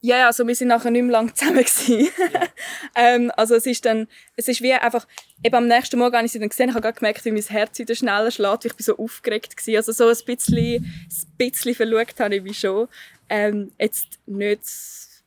[0.00, 2.10] Ja, also wir sind nachher nicht mehr lange zusammen Ja.
[2.94, 4.06] ähm, also es ist dann,
[4.36, 5.06] es ist wie einfach,
[5.42, 7.78] eben am nächsten Morgen habe ich sie dann gesehen, ich habe gemerkt, wie mein Herz
[7.78, 9.76] wieder schneller schlägt, ich bin so aufgeregt gewesen.
[9.76, 12.88] also so ein bisschen, ein bisschen verliebt habe ich wie schon.
[13.30, 14.64] Ähm, jetzt nicht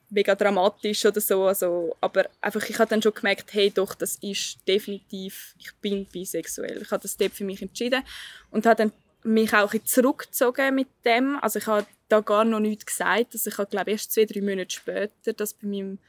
[0.10, 4.15] mega dramatisch oder so, also, aber einfach, ich habe dann schon gemerkt, hey, doch, das
[4.22, 6.82] ist definitiv, ich bin bisexuell.
[6.82, 8.04] Ich habe das dort für mich entschieden
[8.52, 8.91] und habe dann
[9.24, 11.38] mich auch ein zurückgezogen mit dem.
[11.41, 13.34] Also ich habe da gar noch nichts gesagt.
[13.34, 16.00] Also ich habe, glaube erst zwei, drei Monate später das bei meinem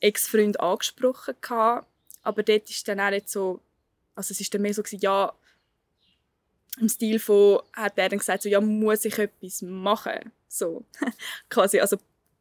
[0.00, 1.86] Ex-Freund angesprochen gehabt.
[2.22, 3.60] Aber dort ist dann auch nicht so,
[4.14, 5.32] also es ist dann mehr so ja,
[6.78, 10.32] im Stil von, hat er dann gesagt, so, ja, muss ich etwas machen?
[10.48, 10.84] So,
[11.50, 11.98] quasi, also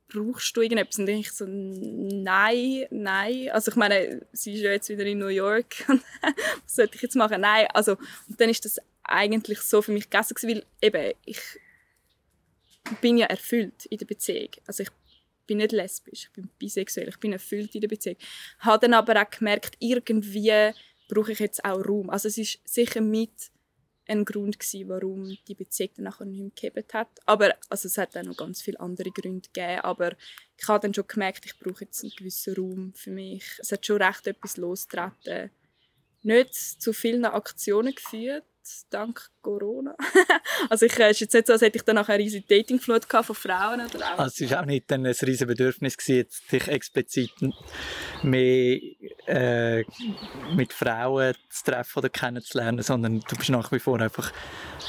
[0.10, 1.00] brauchst du irgendetwas?
[1.00, 3.50] Und ich so, nein, nein.
[3.52, 5.88] Also ich meine, sie ist ja jetzt wieder in New York.
[6.22, 7.42] Was sollte ich jetzt machen?
[7.42, 7.68] Nein.
[7.74, 7.94] Also,
[8.28, 11.42] und dann ist das eigentlich so für mich gegessen weil eben, ich
[13.02, 14.50] bin ja erfüllt in der Beziehung.
[14.66, 14.90] Also ich
[15.48, 18.18] bin nicht lesbisch, ich bin bisexuell, ich bin erfüllt in der Beziehung.
[18.60, 20.74] Habe dann aber auch gemerkt, irgendwie
[21.08, 22.10] brauche ich jetzt auch Raum.
[22.10, 23.32] Also es ist sicher mit
[24.10, 27.10] ein Grund gewesen, warum die Beziehung dann nachher nicht mehr gehabt hat.
[27.26, 30.14] Aber also es hat auch noch ganz viele andere Gründe gegeben, aber
[30.58, 33.46] ich habe dann schon gemerkt, ich brauche jetzt einen gewissen Raum für mich.
[33.60, 35.52] Es hat schon recht etwas losgetreten.
[36.22, 38.44] Nicht zu vielen Aktionen geführt,
[38.90, 39.96] dank Corona.
[40.70, 43.06] also ich, es ist jetzt nicht so, als hätte ich dann nachher eine riesige Datingflut
[43.06, 43.82] von Frauen.
[43.82, 44.20] Oder auch.
[44.20, 47.32] Also es war auch nicht ein riesiges Bedürfnis, gewesen, dich explizit
[48.24, 48.80] mehr
[49.28, 49.84] äh,
[50.56, 54.32] mit Frauen zu treffen oder kennenzulernen, sondern du bist nach wie vor einfach...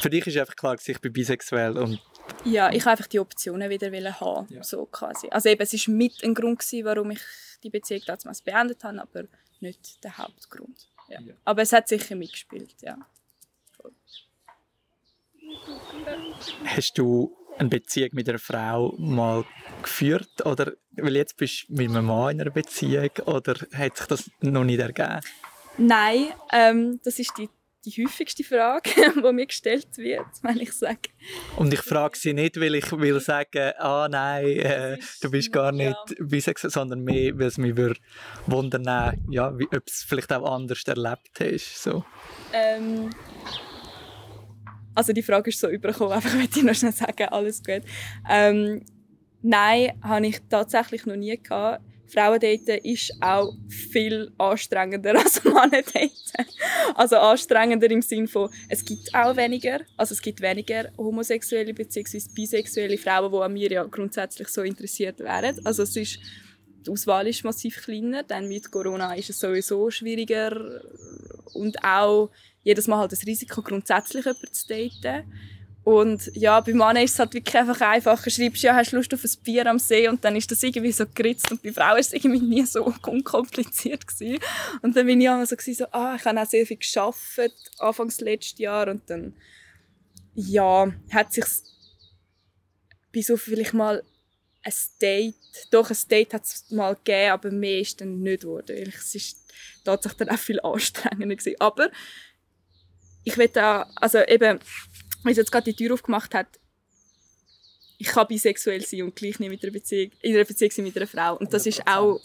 [0.01, 2.01] Für dich ist einfach klar, dass ich bin bisexuell und
[2.45, 3.91] ja, ich wollte einfach die Optionen wieder
[4.21, 4.63] haben, ja.
[4.63, 5.29] so quasi.
[5.31, 7.21] Also eben, es war mit ein Grund, gewesen, warum ich
[7.63, 9.25] die Beziehung damals beendet habe, aber
[9.61, 10.89] nicht der Hauptgrund.
[11.09, 11.21] Ja.
[11.21, 11.35] Ja.
[11.45, 12.97] Aber es hat sicher mitgespielt, ja.
[16.65, 19.45] Hast du eine Beziehung mit einer Frau mal
[19.83, 20.45] geführt?
[20.45, 24.31] Oder, weil jetzt bist du mit einem Mann in einer Beziehung oder hat sich das
[24.41, 25.21] noch nicht ergeben?
[25.77, 27.49] Nein, ähm, das ist die
[27.85, 31.09] die häufigste Frage, die mir gestellt wird, wenn ich sage.
[31.57, 35.73] Und ich frage sie nicht, weil ich will sagen, ah nein, äh, du bist gar
[35.73, 36.25] nicht ja.
[36.25, 37.75] bisexuell, sondern mehr, weil es mich
[38.47, 41.83] wundern ja, ob du es vielleicht auch anders erlebt hast.
[41.83, 42.05] So.
[42.53, 43.11] Ähm,
[44.95, 47.83] also die Frage ist so übergekommen, einfach möchte ich noch schnell sagen, alles gut.
[48.29, 48.85] Ähm,
[49.43, 51.83] nein, habe ich tatsächlich noch nie gehabt.
[52.11, 56.11] Frauendaten ist auch viel anstrengender als Mannendaten.
[56.95, 62.21] Also anstrengender im Sinne von, es gibt auch weniger, also es gibt weniger homosexuelle bzw.
[62.35, 65.65] bisexuelle Frauen, die an mir ja grundsätzlich so interessiert wären.
[65.65, 66.19] Also es ist,
[66.85, 70.83] die Auswahl ist massiv kleiner, dann mit Corona ist es sowieso schwieriger
[71.55, 72.31] und auch
[72.63, 75.33] jedes Mal halt das Risiko, grundsätzlich jemanden zu daten.
[75.83, 78.29] Und ja, bei Männern ist es halt wirklich einfach einfacher.
[78.29, 81.05] Schreibst ja, hast Lust auf ein Bier am See und dann ist das irgendwie so
[81.15, 81.51] geritzt.
[81.51, 84.07] Und bei Frauen war es irgendwie nie so unkompliziert.
[84.07, 84.39] Gewesen.
[84.83, 88.21] Und dann bin ich auch so, so ah, ich habe auch sehr viel gearbeitet, anfangs
[88.21, 88.89] letztes Jahr.
[88.89, 89.35] Und dann,
[90.35, 91.47] ja, hat sich
[93.11, 94.03] bis auf vielleicht mal
[94.63, 95.35] ein Date,
[95.71, 98.93] doch ein Date hat es mal gegeben, aber mehr ist dann nicht geworden.
[98.95, 99.39] Es ist
[99.85, 101.57] tatsächlich dann auch viel anstrengender gewesen.
[101.59, 101.91] Aber
[103.25, 104.61] ich will da, also eben,
[105.23, 106.49] weil sie jetzt gerade die Tür aufgemacht hat,
[107.99, 110.97] ich kann bisexuell sein und gleich nicht mit einer Beziehung, in einer Beziehung sein mit
[110.97, 111.37] einer Frau.
[111.37, 111.69] Und das 100%.
[111.69, 112.21] ist auch,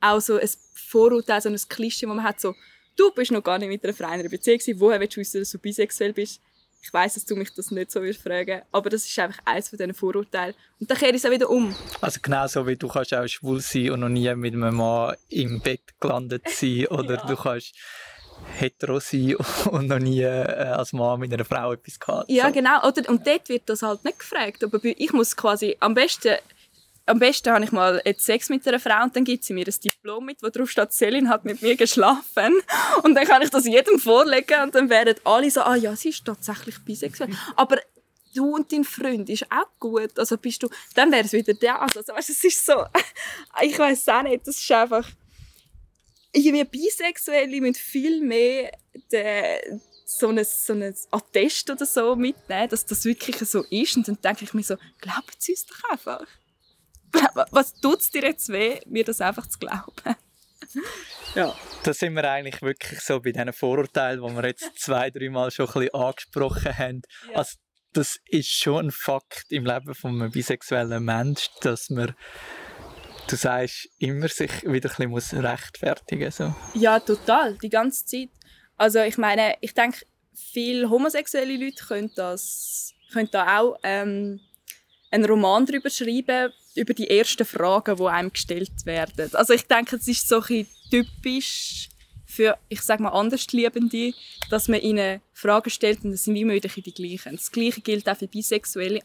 [0.00, 2.54] auch so ein Vorurteil, so ein Klischee, das man hat, so,
[2.96, 5.20] du bist noch gar nicht mit einer Frau in einer Beziehung gewesen, woher willst du
[5.20, 6.40] wissen, dass du bisexuell bist?
[6.80, 9.68] Ich weiß, dass du mich das nicht so wirst fragen, aber das ist einfach eines
[9.68, 10.54] von diesen Vorurteilen.
[10.78, 11.74] Und dann kehre ich es auch wieder um.
[12.00, 15.16] Also genau so wie du kannst auch schwul sein und noch nie mit einem Mann
[15.28, 17.26] im Bett gelandet sein oder ja.
[17.26, 17.74] du kannst
[18.58, 19.36] hetero sein
[19.70, 22.30] und noch nie äh, als Mann mit einer Frau etwas gehabt.
[22.30, 22.52] Ja, so.
[22.52, 22.86] genau.
[22.86, 24.64] Oder, und dort wird das halt nicht gefragt.
[24.64, 26.36] Aber ich muss quasi am besten
[27.08, 29.66] am besten habe ich mal jetzt Sex mit einer Frau und dann gibt sie mir
[29.66, 32.60] ein Diplom mit, wo drauf steht, Selin hat mit mir geschlafen.
[33.02, 36.10] Und dann kann ich das jedem vorlegen und dann werden alle so, ah ja, sie
[36.10, 37.30] ist tatsächlich bisexuell.
[37.56, 37.78] Aber
[38.34, 40.18] du und dein Freund ist auch gut.
[40.18, 41.80] Also bist du, dann wäre es wieder der.
[41.80, 42.84] Also weißt, es ist so,
[43.62, 45.08] ich weiß auch nicht, das ist einfach
[46.44, 48.72] irgendwie Bisexuelle müssen viel mehr
[49.12, 53.96] den, so ein, so ein Attest oder so mitnehmen, dass das wirklich so ist.
[53.96, 56.26] Und dann denke ich mir so, glauben Sie es doch einfach.
[57.50, 60.16] Was tut es dir jetzt weh, mir das einfach zu glauben?
[61.34, 61.54] ja.
[61.82, 65.66] Da sind wir eigentlich wirklich so bei diesen Vorurteilen, die wir jetzt zwei, dreimal schon
[65.66, 67.02] ein bisschen angesprochen haben.
[67.30, 67.38] Ja.
[67.38, 67.56] Also,
[67.92, 72.14] das ist schon ein Fakt im Leben eines bisexuellen Menschen, dass man
[73.28, 76.54] du sagst, immer sich wieder ein bisschen rechtfertigen so.
[76.74, 78.30] Ja, total, die ganze Zeit.
[78.76, 84.40] Also ich meine, ich denke, viele homosexuelle Leute können, das, können da auch ähm,
[85.10, 89.30] einen Roman darüber schreiben, über die ersten Fragen, die einem gestellt werden.
[89.34, 91.88] Also ich denke, es ist so ein typisch
[92.24, 94.12] für, ich sage mal, Andersliebende,
[94.50, 97.36] dass man ihnen Fragen stellt und das sind immer wieder die gleichen.
[97.36, 99.00] Das Gleiche gilt auch für Bisexuelle.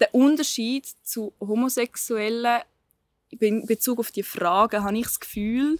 [0.00, 2.62] Der Unterschied zu Homosexuellen
[3.40, 5.78] in Bezug auf die Fragen habe ich das Gefühl,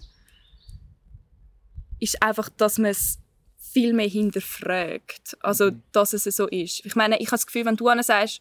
[1.99, 3.19] ist einfach, dass man es
[3.59, 5.37] viel mehr hinterfragt.
[5.41, 5.83] Also, mhm.
[5.93, 6.85] dass es so ist.
[6.85, 8.41] Ich meine, ich habe das Gefühl, wenn du anstehst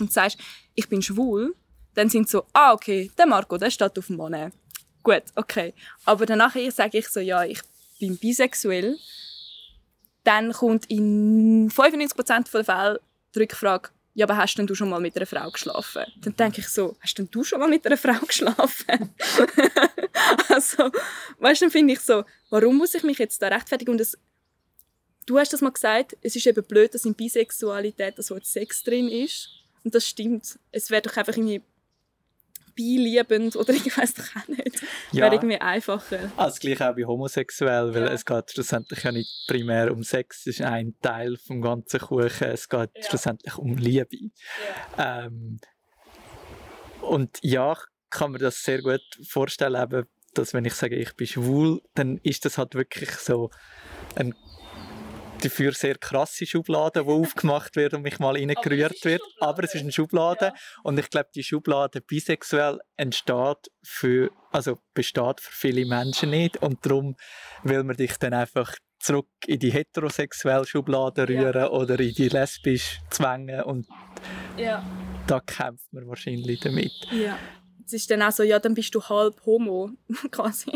[0.00, 0.38] und sagst,
[0.74, 1.54] ich bin schwul,
[1.94, 4.52] dann sind so, ah, okay, der Marco, der steht auf dem Mann.
[5.02, 5.72] Gut, okay.
[6.04, 7.60] Aber danach sage ich so, ja, ich
[7.98, 8.98] bin bisexuell.
[10.24, 13.00] Dann kommt in 95% der Fälle
[13.34, 16.04] die Rückfrage, ja, aber hast denn du schon mal mit einer Frau geschlafen?
[16.22, 19.14] Dann denke ich so, hast denn du schon mal mit einer Frau geschlafen?
[20.48, 20.90] also,
[21.38, 23.90] weißt du, dann finde ich so, warum muss ich mich jetzt da rechtfertigen?
[23.90, 24.16] Und das,
[25.26, 28.82] du hast das mal gesagt, es ist eben blöd, dass in Bisexualität das Wort Sex
[28.82, 29.50] drin ist.
[29.84, 30.58] Und das stimmt.
[30.72, 31.60] Es wäre doch einfach irgendwie
[32.76, 34.82] beiliebend oder ich weiß doch auch nicht.
[35.12, 35.24] Ja.
[35.24, 36.30] Wäre irgendwie einfacher.
[36.36, 38.12] Also gleich auch bei homosexuell, weil ja.
[38.12, 42.48] es geht schlussendlich ja nicht primär um Sex, es ist ein Teil vom ganzen Kuchen,
[42.48, 43.02] es geht ja.
[43.02, 44.30] schlussendlich um Liebe.
[44.98, 45.58] Ähm,
[47.00, 47.76] und ja,
[48.10, 52.18] kann mir das sehr gut vorstellen, eben, dass wenn ich sage, ich bin schwul, dann
[52.22, 53.50] ist das halt wirklich so
[54.14, 54.34] ein
[55.48, 59.22] dafür sehr krasse Schublade, die aufgemacht wird und mich mal reingerührt wird.
[59.40, 60.54] Aber es ist eine Schublade ja.
[60.82, 66.84] und ich glaube, die Schublade bisexuell entsteht für, also besteht für viele Menschen nicht und
[66.84, 67.16] darum
[67.62, 71.70] will man dich dann einfach zurück in die heterosexuelle Schublade rühren ja.
[71.70, 73.86] oder in die lesbisch zwängen und
[74.56, 74.84] ja.
[75.26, 76.92] da kämpft man wahrscheinlich damit.
[77.86, 79.92] Es ist dann auch so, ja, dann bist du halb homo,
[80.32, 80.72] quasi.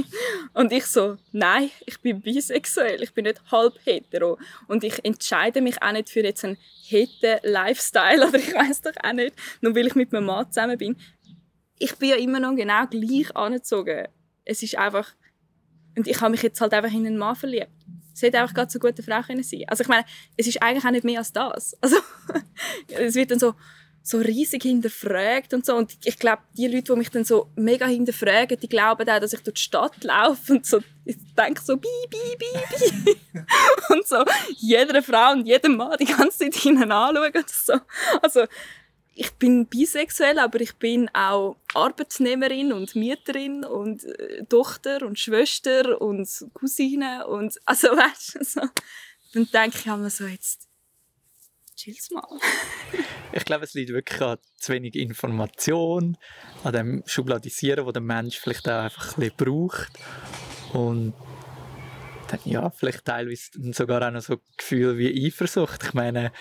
[0.52, 4.38] Und ich so, nein, ich bin bisexuell, ich bin nicht halb hetero.
[4.68, 9.12] Und ich entscheide mich auch nicht für jetzt einen hetero-Lifestyle oder ich weiß doch auch
[9.12, 10.96] nicht, nur weil ich mit meinem Mann zusammen bin.
[11.80, 14.06] Ich bin ja immer noch genau gleich angezogen.
[14.44, 15.12] Es ist einfach,
[15.96, 17.72] und ich habe mich jetzt halt einfach in einen Mann verliebt.
[18.14, 19.64] es hätte einfach gerade so gute Frau können sein.
[19.66, 20.04] Also ich meine,
[20.36, 21.76] es ist eigentlich auch nicht mehr als das.
[21.80, 21.96] Also
[22.88, 23.54] es wird dann so
[24.02, 25.74] so riesig hinterfragt und so.
[25.76, 29.32] Und ich glaube, die Leute, die mich dann so mega hinterfragen, die glauben auch, dass
[29.32, 33.16] ich durch die Stadt laufe und so, ich denke so, bi, bi, bi, bi.
[33.94, 34.24] und so
[34.56, 37.74] jeder Frau und jedem Mann die ganze Zeit hinten anschauen und so.
[38.22, 38.46] Also,
[39.14, 46.00] ich bin bisexuell, aber ich bin auch Arbeitsnehmerin und Mieterin und äh, Tochter und Schwester
[46.00, 48.60] und Cousine und also weißt du, so.
[49.34, 50.69] dann denke ich immer so jetzt
[51.80, 52.26] chill's mal.
[53.32, 56.16] ich glaube, es liegt wirklich an zu wenig Information,
[56.64, 59.92] an dem Schubladisieren, das der Mensch vielleicht auch einfach ein bisschen braucht.
[60.72, 61.14] Und
[62.28, 65.82] dann, ja, vielleicht teilweise sogar auch noch so Gefühl wie Eifersucht.
[65.82, 66.32] Ich meine,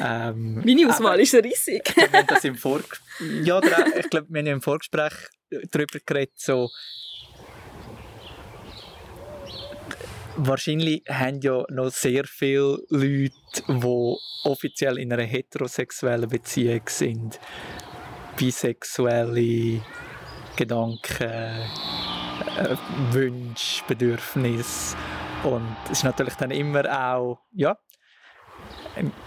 [0.00, 1.94] ähm, Meine Auswahl ist riesig.
[1.96, 2.80] wir haben das im Vor
[3.42, 3.60] ja,
[3.98, 5.12] ich glaube, wir haben im Vorgespräch
[5.70, 6.70] darüber geredet, so
[10.36, 13.32] wahrscheinlich haben ja noch sehr viele Leute,
[13.68, 17.38] die offiziell in einer heterosexuellen Beziehung sind.
[18.36, 19.80] Bisexuelle
[20.56, 22.76] Gedanken, äh,
[23.10, 24.96] Wünsche, Bedürfnisse.
[25.44, 27.76] Und es ist natürlich dann immer auch, ja,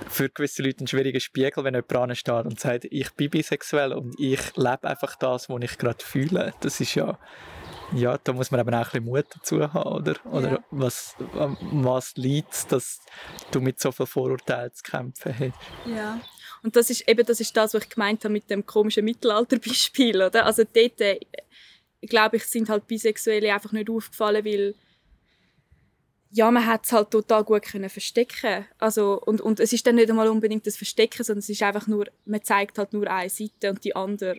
[0.07, 4.15] für gewisse Leute ein schwieriger Spiegel, wenn jemand steht und sagt, ich bin bisexuell und
[4.19, 6.53] ich lebe einfach das, was ich gerade fühle.
[6.61, 7.19] Das ist ja
[7.93, 10.15] ja, da muss man eben auch ein bisschen Mut dazu haben, oder?
[10.25, 10.63] Oder ja.
[10.71, 11.15] was,
[11.71, 12.99] was liegt dass
[13.51, 15.53] du mit so viel Vorurteilen zu kämpfen hast?
[15.85, 16.19] Ja,
[16.63, 20.21] und das ist eben das, ist das was ich gemeint habe mit dem komischen Mittelalterbeispiel,
[20.21, 20.45] oder?
[20.45, 21.19] Also dort, äh,
[22.01, 24.75] glaube ich, sind halt Bisexuelle einfach nicht aufgefallen, weil
[26.31, 29.95] ja, man hat es halt total gut können verstecken also und, und es ist dann
[29.95, 33.29] nicht einmal unbedingt das Verstecken, sondern es ist einfach nur, man zeigt halt nur eine
[33.29, 34.37] Seite und die andere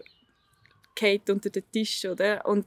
[0.95, 2.45] geht unter den Tisch, oder?
[2.45, 2.67] Und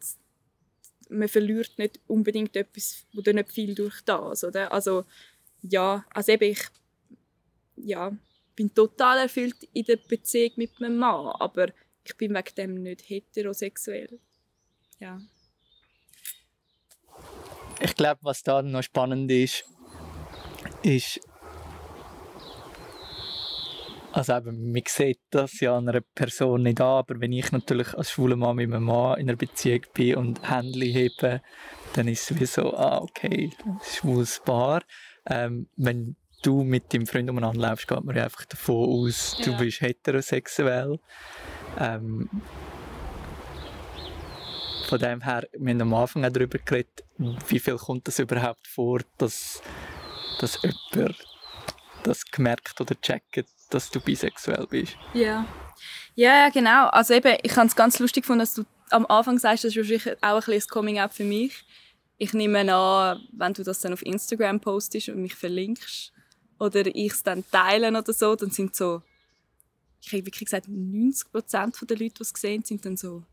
[1.11, 4.71] man verliert nicht unbedingt etwas, dann nicht viel durch das, oder?
[4.71, 5.05] Also
[5.61, 6.61] ja, also eben ich
[7.75, 8.11] ja,
[8.55, 11.67] bin total erfüllt in der Beziehung mit meinem Mann, aber
[12.03, 14.19] ich bin wegen dem nicht heterosexuell.
[14.99, 15.19] Ja.
[17.79, 19.65] Ich glaube, was da noch spannend ist,
[20.83, 21.19] ist,
[24.13, 27.93] also eben, man sieht das ja an einer Person nicht an, aber wenn ich natürlich
[27.93, 31.41] als schwuler Mann mit einem Mann in einer Beziehung bin und Hände hebe,
[31.93, 33.51] dann ist es wie so, ah, okay,
[33.83, 34.81] schwules Paar.
[35.25, 39.45] Ähm, wenn du mit deinem Freund umeinander läufst, geht man ja einfach davon aus, ja.
[39.45, 40.99] du bist heterosexuell.
[41.79, 42.29] Ähm,
[44.87, 47.05] von dem her, wir haben am Anfang auch darüber geredet,
[47.47, 49.61] wie viel kommt das überhaupt vor, dass,
[50.39, 51.15] dass jemand
[52.03, 54.95] das gemerkt oder checkt, dass du bisexuell bist.
[55.13, 55.45] Ja.
[56.15, 56.87] Ja, genau.
[56.89, 59.77] Also eben, ich fand es ganz lustig gefunden, dass du am Anfang sagst, das ist
[59.77, 61.63] wahrscheinlich auch ein bisschen Coming-out für mich.
[62.17, 66.11] Ich nehme an, wenn du das dann auf Instagram postest und mich verlinkst
[66.59, 69.01] oder ich es dann teilen oder so, dann sind so,
[70.01, 73.23] ich habe wirklich gesagt, 90% der Leute, die es gesehen sind dann so,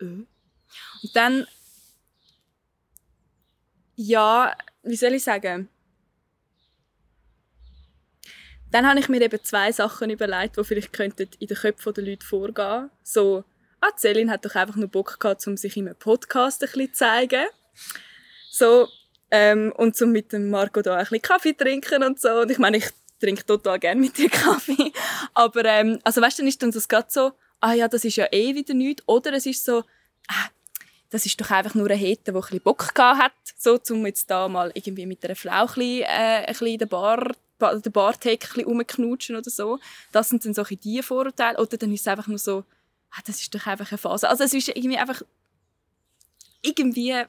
[0.00, 0.04] äh.
[0.04, 1.46] Und dann,
[3.94, 5.68] ja, wie soll ich sagen,
[8.76, 12.26] dann habe ich mir eben zwei Sachen überlegt, die vielleicht in den Köpfen der Leute
[12.26, 13.42] vorgehen So,
[13.80, 16.92] ah, Celine hat doch einfach nur Bock gehabt, um sich in einem Podcast ein bisschen
[16.92, 17.46] zu zeigen.
[18.50, 18.86] So,
[19.30, 22.28] ähm, und zum mit dem Marco da ein bisschen Kaffee trinken und so.
[22.42, 22.84] Und ich meine, ich
[23.18, 24.92] trinke total gerne mit dir Kaffee.
[25.32, 28.16] Aber, ähm, also weißt du, dann ist dann das gerade so, ah ja, das ist
[28.16, 29.02] ja eh wieder nichts.
[29.06, 29.84] Oder es ist so,
[30.28, 30.48] ah,
[31.08, 34.04] das ist doch einfach nur ein Hete, der ein bisschen Bock gehabt hat, so, um
[34.04, 37.32] jetzt da mal irgendwie mit einer Frau ein bisschen, äh, ein bisschen in der Bar
[37.60, 39.78] den Bartheke rumknutschen oder so.
[40.12, 41.58] Das sind dann so die Vorurteile.
[41.58, 42.64] Oder dann ist es einfach nur so,
[43.10, 44.28] ah, das ist doch einfach eine Phase.
[44.28, 45.22] Also es ist irgendwie einfach
[46.62, 47.24] irgendwie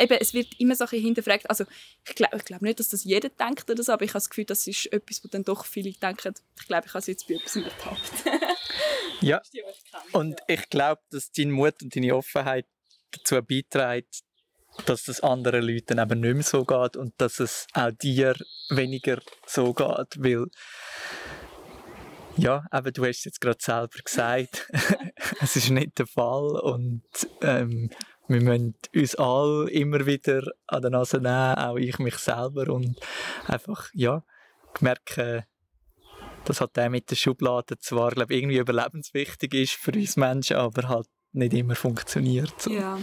[0.00, 1.48] eben, es wird immer so ein hinterfragt.
[1.48, 1.64] Also
[2.06, 4.30] ich glaube ich glaub nicht, dass das jeder denkt oder so, aber ich habe das
[4.30, 7.28] Gefühl, das ist etwas, wo dann doch viele denken, ich glaube, ich habe es jetzt
[7.28, 8.24] bei etwas ertappt.
[9.20, 9.40] ja,
[10.12, 12.66] und ich glaube, dass dein Mut und deine Offenheit
[13.10, 14.20] dazu beiträgt,
[14.86, 18.34] dass es anderen Leuten eben nicht mehr so geht und dass es auch dir
[18.70, 20.46] weniger so geht, weil
[22.36, 24.68] ja, eben, du hast es jetzt gerade selber gesagt,
[25.40, 27.02] es ist nicht der Fall und
[27.42, 27.90] ähm,
[28.28, 32.98] wir müssen uns alle immer wieder an der Nase nehmen, auch ich mich selber und
[33.46, 34.22] einfach, ja,
[34.80, 35.44] merken,
[36.44, 40.88] dass halt der mit der Schublade zwar, glaube irgendwie überlebenswichtig ist für uns Menschen, aber
[40.88, 42.52] halt nicht immer funktioniert.
[42.60, 42.70] So.
[42.70, 42.98] Ja,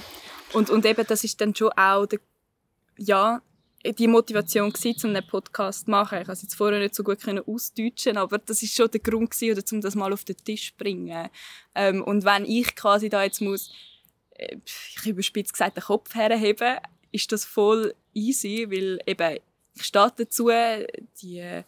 [0.54, 2.20] und, und eben, das ist dann schon auch der,
[2.98, 3.42] ja,
[3.86, 6.20] die Motivation gewesen, um einen Podcast zu machen.
[6.20, 9.32] Ich konnte es jetzt vorher nicht so gut ausdeutschen, aber das ist schon der Grund
[9.32, 11.30] gewesen, oder, um das mal auf den Tisch zu bringen.
[11.76, 13.72] Ähm, und wenn ich quasi da jetzt muss,
[14.32, 16.78] äh, ich überspitzt gesagt, den Kopf herheben,
[17.12, 19.40] ist das voll easy, weil eben,
[19.76, 20.50] ich stehe dazu,
[21.22, 21.64] die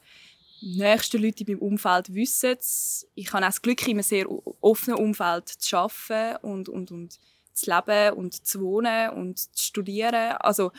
[0.61, 3.07] nächsten Leute in meinem Umfeld wissen es.
[3.15, 4.27] Ich habe auch das Glück, in einem sehr
[4.61, 7.19] offenen Umfeld zu arbeiten und, und, und
[7.53, 10.35] zu leben und zu wohnen und zu studieren.
[10.39, 10.71] Also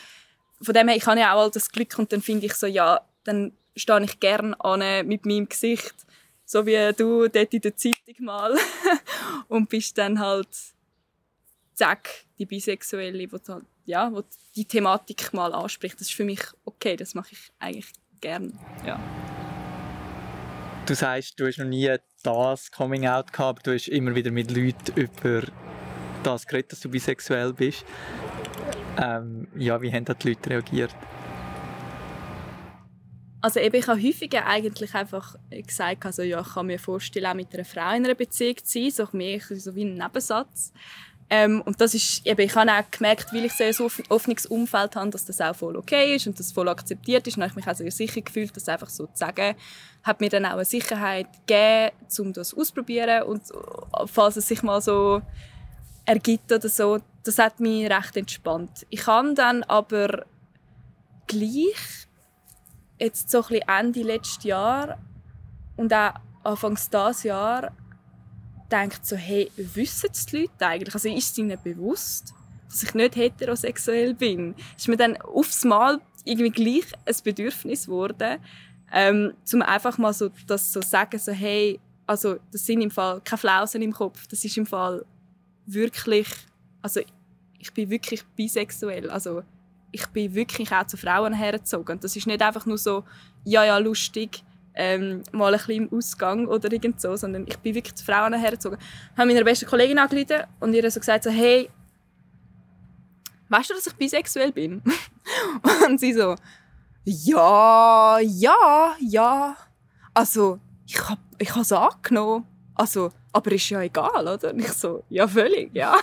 [0.62, 2.66] von dem her, ich habe ja auch all das Glück und dann finde ich so,
[2.66, 5.94] ja, dann stehe ich gerne an mit meinem Gesicht,
[6.44, 8.56] so wie du dort in der Zeitung mal
[9.48, 10.48] und bist dann halt
[11.74, 14.22] zack, die Bisexuelle, die halt, ja, wo
[14.54, 15.94] die Thematik mal anspricht.
[15.94, 18.52] Das ist für mich okay, das mache ich eigentlich gerne,
[18.84, 19.00] ja.
[20.90, 21.88] Du sagst, du hast noch nie
[22.24, 25.42] das Coming Out gehabt, du hast immer wieder mit Leuten über
[26.24, 27.84] das geredet, dass du bisexuell bist.
[29.00, 30.92] Ähm, ja, wie haben die Leute reagiert?
[33.40, 37.34] Also eben, ich habe häufiger eigentlich einfach gesagt, also, ja, ich kann mir vorstellen, auch
[37.34, 40.72] mit einer Frau in einer Beziehung zu sein, so mehr so wie ein Nebensatz.
[41.32, 44.96] Ähm, und das ist, eben, ich habe auch gemerkt, weil ich so ein offenes Umfeld
[44.96, 47.36] habe, dass das auch voll okay ist und das voll akzeptiert ist.
[47.36, 49.54] Und habe ich mich auch sehr sicher gefühlt, das einfach so zu sagen,
[50.02, 53.22] hat mir dann auch eine Sicherheit gegeben, um das auszuprobieren.
[53.22, 53.42] Und
[54.06, 55.22] falls es sich mal so
[56.04, 58.86] ergibt oder so, das hat mich recht entspannt.
[58.90, 60.24] Ich habe dann aber
[61.28, 62.08] gleich
[62.98, 64.98] jetzt so ein Ende letztes Jahr
[65.76, 67.72] und auch Anfangs dieses Jahr
[68.70, 70.94] denkt so, hey, wissen die Leute eigentlich?
[70.94, 72.34] Also ist es ihnen bewusst,
[72.68, 74.54] dass ich nicht heterosexuell bin?
[74.76, 78.38] Ist mir dann aufs Mal irgendwie gleich ein Bedürfnis geworden,
[78.92, 83.20] ähm, zum einfach mal so das so sagen, so hey, also das sind im Fall
[83.22, 85.04] keine Flausen im Kopf, das ist im Fall
[85.66, 86.28] wirklich,
[86.82, 87.00] also
[87.58, 89.42] ich bin wirklich bisexuell, also
[89.92, 91.96] ich bin wirklich auch zu Frauen hergezogen.
[91.96, 93.04] Und das ist nicht einfach nur so,
[93.44, 94.42] ja, ja, lustig,
[94.80, 98.32] ähm, mal ein bisschen im Ausgang oder irgend so, sondern ich bin wirklich zu Frauen
[98.32, 98.78] hergezogen.
[98.80, 101.68] Ich habe meiner besten Kollegin angerufen und ihr so gesagt, so, hey,
[103.50, 104.82] weißt du, dass ich bisexuell bin?
[105.86, 106.34] und sie so,
[107.04, 109.56] ja, ja, ja.
[110.14, 112.46] Also, ich habe ich es angenommen.
[112.74, 114.50] Also, aber ist ja egal, oder?
[114.50, 115.94] Und ich so, ja, völlig, ja.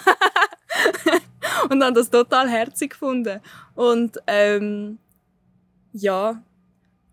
[1.69, 3.41] und dann das total herzig gefunden.
[3.73, 4.99] Und ähm,
[5.93, 6.43] ja,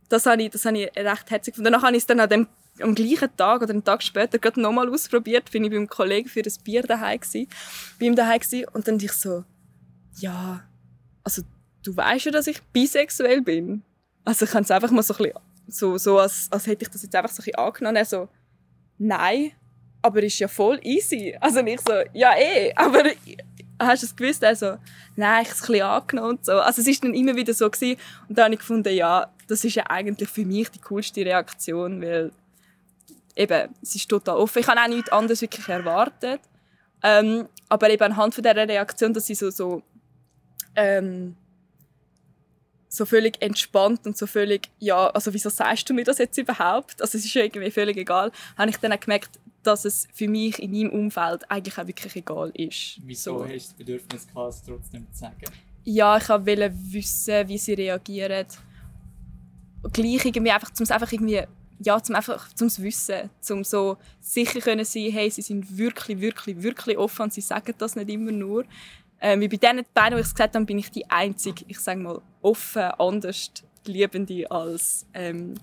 [0.09, 1.73] das habe ich, das habe ich recht herzig gefunden.
[1.73, 2.47] Danach habe ich es dann an dem,
[2.81, 5.51] am gleichen Tag oder einen Tag später gerade nochmal ausprobiert.
[5.51, 7.49] Bin ich beim Kollegen für ein Bier daheim gsi,
[7.99, 9.45] bei ihm daheim gsi und dann ich so,
[10.17, 10.65] ja,
[11.23, 11.43] also
[11.83, 13.83] du weißt ja, dass ich bisexuell bin.
[14.25, 15.39] Also ich kann es einfach mal so ein bisschen,
[15.69, 17.97] so, so als, als hätte ich das jetzt einfach so ein bisschen angenommen.
[17.97, 18.29] Er so,
[18.99, 19.53] nein,
[20.03, 21.37] aber ist ja voll easy.
[21.41, 23.05] Also ich so, ja eh, aber
[23.79, 24.45] hast du es gewusst?
[24.45, 24.77] Also,
[25.17, 26.53] nein, ich habe es ein bisschen angenommen und so.
[26.53, 27.99] Also es war dann immer wieder so gewesen.
[28.29, 32.01] und dann habe ich gefunden, ja, das ist ja eigentlich für mich die coolste Reaktion,
[32.01, 32.33] weil
[33.37, 34.61] eben, es ist total offen.
[34.61, 36.41] Ich habe auch nichts anderes wirklich erwartet.
[37.03, 39.83] Ähm, aber eben anhand von dieser Reaktion, dass sie so, so,
[40.75, 41.37] ähm,
[42.89, 47.03] so völlig entspannt und so völlig, ja, also wieso sagst du mir das jetzt überhaupt?
[47.03, 50.63] Also es ist irgendwie völlig egal, habe ich dann auch gemerkt, dass es für mich
[50.63, 53.01] in meinem Umfeld eigentlich auch wirklich egal ist.
[53.03, 53.45] Wieso so.
[53.45, 55.45] hast du das Bedürfnis gehabt, es trotzdem zu sagen?
[55.85, 58.47] Ja, ich wollte wissen, wie sie reagieren.
[59.93, 61.43] Gleich irgendwie einfach, zum einfach irgendwie,
[61.80, 66.62] ja, zum einfach, zum Wissen, zum so sicher können sein, hey, sie sind wirklich, wirklich,
[66.62, 68.64] wirklich offen und sie sagen das nicht immer nur.
[69.20, 72.01] Ähm, bei den beiden, die ich es gesagt habe, bin ich die einzige, ich sage
[72.01, 73.51] mal, offen, anders
[73.87, 75.55] Liebende als ähm,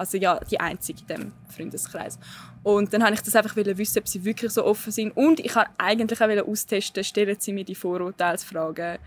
[0.00, 2.18] also ja, die einzige in diesem Freundeskreis.
[2.62, 5.14] Und dann habe ich das einfach wissen, ob sie wirklich so offen sind.
[5.14, 8.98] Und ich wollte eigentlich auch austesten, stellen sie mir die Vorurteilsfragen.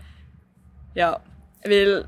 [0.94, 1.20] Ja,
[1.64, 2.06] weil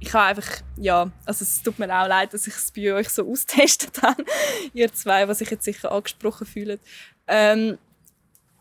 [0.00, 3.10] ich habe einfach, ja, also es tut mir auch leid, dass ich es bei euch
[3.10, 4.24] so austestet habe,
[4.72, 6.80] ihr zwei, was sich jetzt sicher angesprochen fühlen.
[7.28, 7.78] Ähm,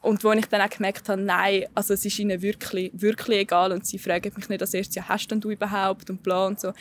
[0.02, 3.72] und wo ich dann auch gemerkt habe, nein, also es ist ihnen wirklich, wirklich egal
[3.72, 6.60] und sie fragen mich nicht als erstes, ja, hast denn du überhaupt und bla und
[6.60, 6.74] so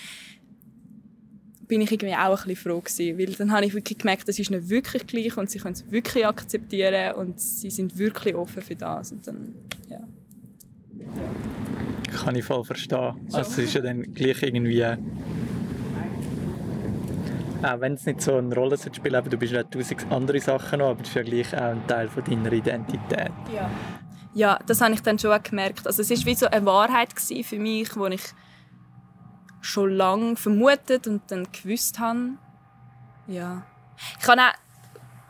[1.69, 4.39] bin ich irgendwie auch ein bisschen froh gewesen, weil dann habe ich wirklich gemerkt, das
[4.39, 8.63] ist nicht wirklich gleich und sie können es wirklich akzeptieren und sie sind wirklich offen
[8.63, 9.55] für das und dann,
[9.89, 10.01] ja.
[12.13, 13.29] Kann ich voll verstehen.
[13.33, 14.85] Also es ist ja dann gleich irgendwie
[17.63, 20.79] auch wenn es nicht so eine Rolle spielt, aber du bist ja tausend andere Sachen
[20.79, 23.33] noch, aber es ist ja gleich auch ein Teil von deiner Identität.
[23.53, 23.71] Ja.
[24.35, 25.87] Ja, das habe ich dann schon gemerkt.
[25.87, 28.23] Also es war wie so eine Wahrheit für mich, wo ich
[29.61, 32.35] schon lange vermutet und dann gewusst habe.
[33.27, 33.65] Ja.
[34.21, 34.53] Ich habe auch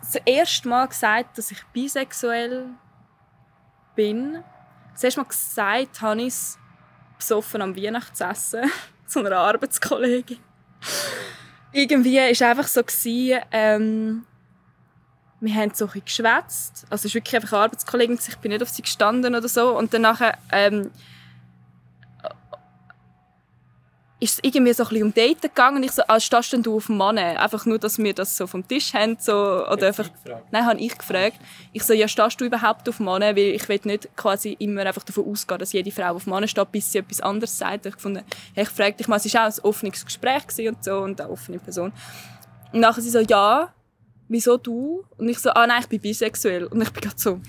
[0.01, 2.67] das erste Mal gesagt, dass ich bisexuell
[3.95, 4.43] bin.
[4.99, 6.59] Das erste Mal gesagt habe ich es
[7.17, 8.69] besoffen am Weihnachtsessen
[9.07, 10.39] zu einer Arbeitskollegin.
[11.71, 12.83] Irgendwie war es einfach so,
[13.53, 14.25] ähm,
[15.39, 16.85] wir haben so ein geschwätzt.
[16.91, 19.79] Also es ist wirklich einfach eine Arbeitskollegin, ich bin nicht auf sie gestanden oder so.
[19.79, 20.05] Und dann
[20.51, 20.91] ähm,
[24.21, 26.63] ist es irgendwie so ein bisschen um Daten gegangen und ich so, ah, stehst denn
[26.63, 27.19] du auf Mann?
[27.19, 30.09] Einfach nur, dass wir das so vom Tisch haben, so, oder einfach,
[30.51, 31.39] nein, habe ich gefragt.
[31.73, 33.23] Ich so, ja, stehst du überhaupt auf Mann?
[33.23, 36.73] Weil ich will nicht quasi immer einfach davon ausgehen, dass jede Frau auf Mann steht,
[36.73, 37.87] bis sie etwas anderes sagt.
[37.87, 38.17] Ich fand,
[38.57, 41.31] ja, ich fragte dich mal, es war auch ein offenes Gespräch und so und eine
[41.31, 41.93] offene Person.
[42.73, 43.73] Und nachher sie so, ja,
[44.27, 45.05] wieso du?
[45.17, 46.65] Und ich so, ah nein, ich bin bisexuell.
[46.65, 47.41] Und ich bin gerade so,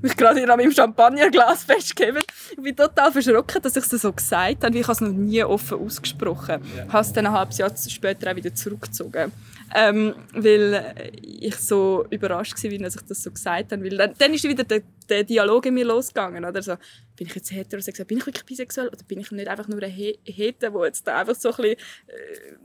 [0.00, 2.22] mich gerade in meinem Champagnerglas festgegeben.
[2.50, 5.42] Ich bin total verschrocken, dass ich es so gesagt habe, weil ich es noch nie
[5.42, 6.64] offen ausgesprochen habe.
[6.86, 9.32] Ich habe es dann ein halbes Jahr später auch wieder zurückgezogen.
[9.74, 13.80] Ähm, weil ich so überrascht war, er sich das so gesagt hat.
[13.82, 16.44] Weil dann, dann ist wieder der, der Dialog in mir losgegangen.
[16.44, 16.62] Oder?
[16.62, 16.76] So,
[17.16, 18.06] bin ich jetzt heterosexuell?
[18.06, 18.88] Bin ich wirklich bisexuell?
[18.88, 21.76] Oder bin ich nicht einfach nur ein Hetero, der jetzt da einfach so ein bisschen...
[22.06, 22.56] Äh,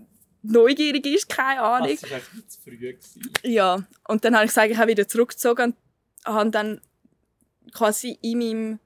[0.44, 1.98] neugierig ist, keine Ahnung.
[2.00, 2.78] Das war einfach zu früh.
[2.78, 3.32] Gewesen.
[3.44, 5.74] Ja, und dann habe ich es eigentlich auch wieder zurückgezogen
[6.26, 6.82] und habe dann
[7.72, 8.80] quasi in meinem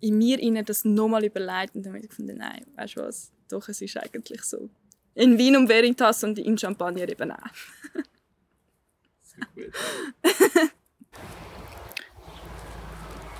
[0.00, 3.68] in mir innen das nochmal überlegt und dann habe ich nein, weißt du was, doch,
[3.68, 4.70] es ist eigentlich so.
[5.14, 7.38] In Wien um Veritas und in Champagner eben auch.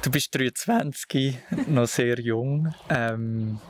[0.03, 2.75] du bist 23, noch sehr jung.
[2.89, 3.61] Ähm,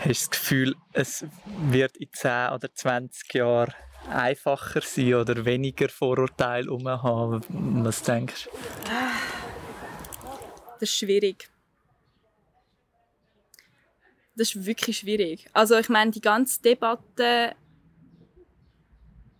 [0.00, 1.24] hast du das Gefühl, es
[1.70, 3.74] wird in 10 oder 20 Jahren
[4.08, 6.70] einfacher sein oder weniger Vorurteile
[7.02, 7.40] haben?
[7.84, 8.50] Was denkst du?
[10.80, 11.48] Das ist schwierig.
[14.36, 15.48] Das ist wirklich schwierig.
[15.52, 17.54] Also ich meine, die ganze Debatte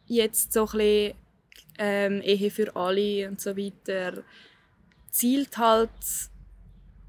[0.07, 1.15] jetzt so ein bisschen
[1.79, 4.23] ähm, Ehe für alle und so weiter
[5.11, 5.91] zielt halt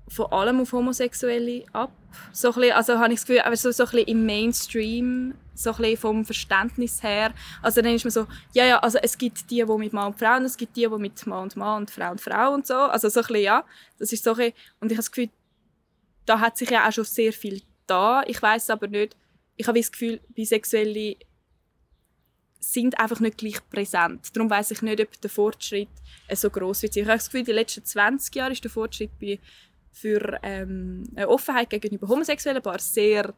[0.08, 1.92] vor allem auf Homosexuelle ab.
[2.32, 5.72] So ein bisschen, also habe ich das Gefühl, also so ein bisschen im Mainstream, so
[5.72, 7.34] ein bisschen vom Verständnis her.
[7.62, 10.20] Also dann ist man so, ja, ja, also es gibt die, die mit Mann und
[10.20, 12.68] Frau und es gibt die, die mit Mann und Mann und Frau und Frau und
[12.68, 12.76] so.
[12.76, 13.66] Also so ein bisschen, ja,
[13.98, 15.30] das ist so ein bisschen, und ich habe das Gefühl,
[16.26, 18.24] da hat sich ja auch schon sehr viel da.
[18.28, 19.16] Ich weiß aber nicht,
[19.58, 21.18] ich habe das Gefühl, Bisexuelle
[22.60, 24.36] sind einfach nicht gleich präsent.
[24.36, 25.90] Darum weiß ich nicht, ob der Fortschritt
[26.34, 26.96] so groß wird.
[26.96, 29.40] Ich habe das Gefühl, die letzten 20 Jahre ist der Fortschritt bei
[29.96, 33.34] für ähm, eine Offenheit gegenüber homosexuellen Paaren sehr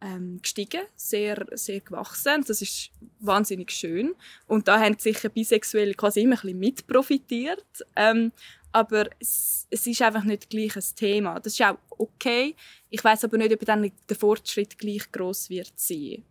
[0.00, 2.42] ähm, gestiegen, sehr, sehr gewachsen.
[2.46, 4.16] Das ist wahnsinnig schön.
[4.48, 7.84] Und da haben sicher Bisexuelle quasi immer ein bisschen mit profitiert.
[7.94, 8.32] Ähm,
[8.72, 11.38] aber es, es, ist einfach nicht gleich ein Thema.
[11.38, 12.56] Das ist auch okay.
[12.88, 16.24] Ich weiß aber nicht, ob dann der Fortschritt gleich groß wird sein.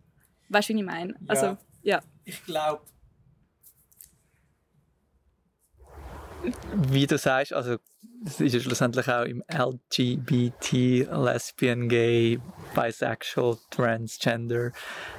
[0.50, 1.12] Weißt du, wie ich meine?
[1.12, 1.18] Ja.
[1.28, 2.02] Also, ja.
[2.24, 2.82] Ich glaube,
[6.90, 7.78] wie du sagst, also
[8.24, 12.38] es ist ja schlussendlich auch im LGBT, Lesbian, Gay,
[12.74, 14.72] Bisexual, Transgender.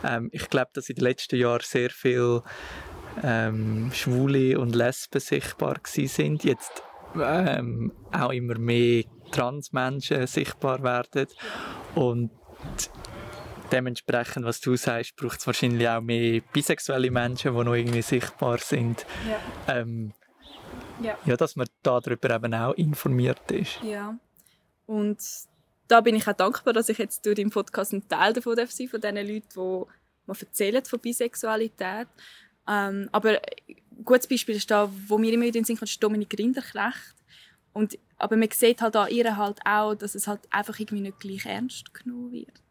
[0.04, 2.44] Ähm, ich glaube, dass in den letzten Jahren sehr viele
[3.24, 6.44] ähm, Schwule und Lesben sichtbar sind.
[6.44, 6.84] Jetzt
[7.20, 11.28] ähm, auch immer mehr Transmenschen sichtbar werden.
[11.96, 12.32] Und
[13.72, 18.60] dementsprechend, was du sagst, braucht es wahrscheinlich auch mehr bisexuelle Menschen, die noch irgendwie sichtbar
[18.60, 19.06] sind.
[19.28, 19.80] Ja.
[19.80, 20.14] Ähm,
[21.04, 21.18] ja.
[21.26, 23.80] ja, dass man darüber eben auch informiert ist.
[23.84, 24.18] Ja.
[24.86, 25.20] Und
[25.88, 28.72] da bin ich auch dankbar, dass ich jetzt durch den Podcast ein Teil davon darf
[28.72, 29.86] sein, von diesen Leuten, die
[30.26, 32.08] mal erzählen von Bisexualität.
[32.68, 35.90] Ähm, aber ein gutes Beispiel ist da, wo mir immer wieder in den Sinn kommt,
[35.90, 37.16] ist Dominik Rinderknecht.
[37.74, 41.20] Und, aber man sieht halt an ihr halt auch, dass es halt einfach irgendwie nicht
[41.20, 42.62] gleich ernst genommen wird.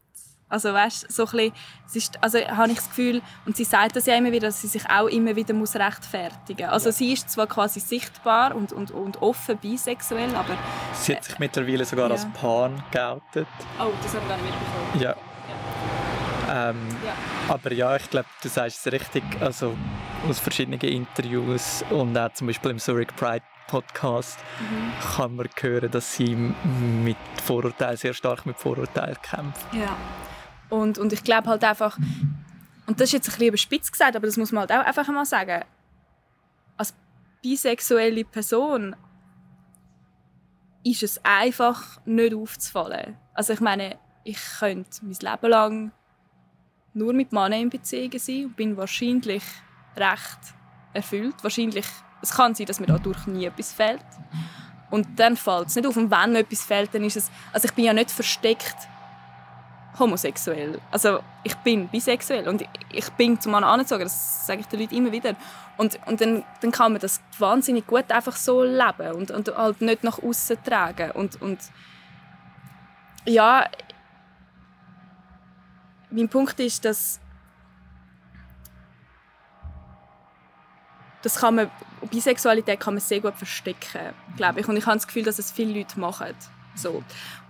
[0.50, 1.52] Also weißt, so ein bisschen,
[1.86, 4.60] es ist, also habe ich das Gefühl, und sie sagt das ja immer wieder, dass
[4.60, 6.72] sie sich auch immer wieder muss rechtfertigen muss.
[6.72, 6.92] Also ja.
[6.92, 10.58] sie ist zwar quasi sichtbar und, und, und offen bisexuell, aber...
[10.92, 12.14] Sie hat sich mittlerweile sogar ja.
[12.14, 13.46] als Pan geoutet.
[13.78, 15.00] Oh, das habe ich gar nicht mitbekommen.
[15.00, 15.14] Ja.
[16.48, 16.70] ja.
[16.70, 17.12] Ähm, ja.
[17.48, 19.76] Aber ja, ich glaube, du sagst es richtig, also
[20.28, 24.92] aus verschiedenen Interviews und auch zum Beispiel im Zurich Pride Podcast mhm.
[25.16, 29.64] kann man hören, dass sie mit Vorurteilen, sehr stark mit Vorurteilen kämpft.
[29.72, 29.96] Ja.
[30.70, 31.98] Und, und ich glaube halt einfach,
[32.86, 35.06] und das ist jetzt ein bisschen überspitzt gesagt, aber das muss man halt auch einfach
[35.08, 35.64] mal sagen,
[36.76, 36.94] als
[37.42, 38.96] bisexuelle Person
[40.82, 43.16] ist es einfach nicht aufzufallen.
[43.34, 45.92] Also ich meine, ich könnte mein Leben lang
[46.94, 49.42] nur mit Männern in Beziehungen sein und bin wahrscheinlich
[49.96, 50.38] recht
[50.92, 51.36] erfüllt.
[51.42, 51.86] Wahrscheinlich,
[52.22, 54.04] es kann sein, dass mir dadurch nie etwas fehlt.
[54.90, 55.96] Und dann fällt es nicht auf.
[55.96, 57.30] Und wenn etwas fehlt, dann ist es...
[57.52, 58.76] Also ich bin ja nicht versteckt
[60.00, 60.80] homosexuell.
[60.90, 64.96] Also ich bin bisexuell und ich bin zum Mann angezogen, das sage ich den Leuten
[64.96, 65.34] immer wieder.
[65.76, 69.80] Und, und dann, dann kann man das wahnsinnig gut einfach so leben und, und halt
[69.80, 71.12] nicht nach außen tragen.
[71.12, 71.58] Und, und
[73.24, 73.66] ja,
[76.10, 77.20] mein Punkt ist, dass
[81.22, 81.70] das kann man,
[82.10, 84.68] Bisexualität kann man sehr gut verstecken, glaube ich.
[84.68, 86.34] Und ich habe das Gefühl, dass es viele Leute machen.
[86.74, 87.02] So.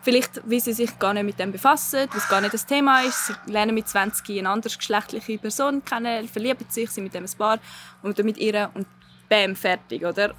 [0.03, 3.27] Vielleicht, weil sie sich gar nicht mit dem befassen, es gar nicht das Thema ist.
[3.27, 7.31] Sie lernen mit 20 eine andere geschlechtliche Person kennen, verlieben sich, sind mit dem ein
[7.37, 7.59] Paar
[8.03, 8.87] und dann mit ihr und
[9.29, 10.35] bam, fertig, oder?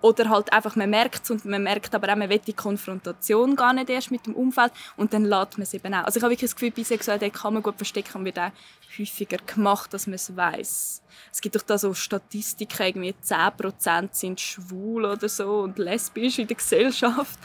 [0.00, 3.56] Oder halt einfach, man merkt es und man merkt aber auch, man will die Konfrontation
[3.56, 6.04] gar nicht erst mit dem Umfeld und dann lädt man es eben auch.
[6.04, 8.50] Also ich habe wirklich das Gefühl, Bisexualität kann man gut verstecken und wird auch
[8.98, 11.02] häufiger gemacht, dass man es weiss.
[11.32, 16.46] Es gibt doch da so Statistiken, irgendwie 10% sind schwul oder so und lesbisch in
[16.46, 17.38] der Gesellschaft.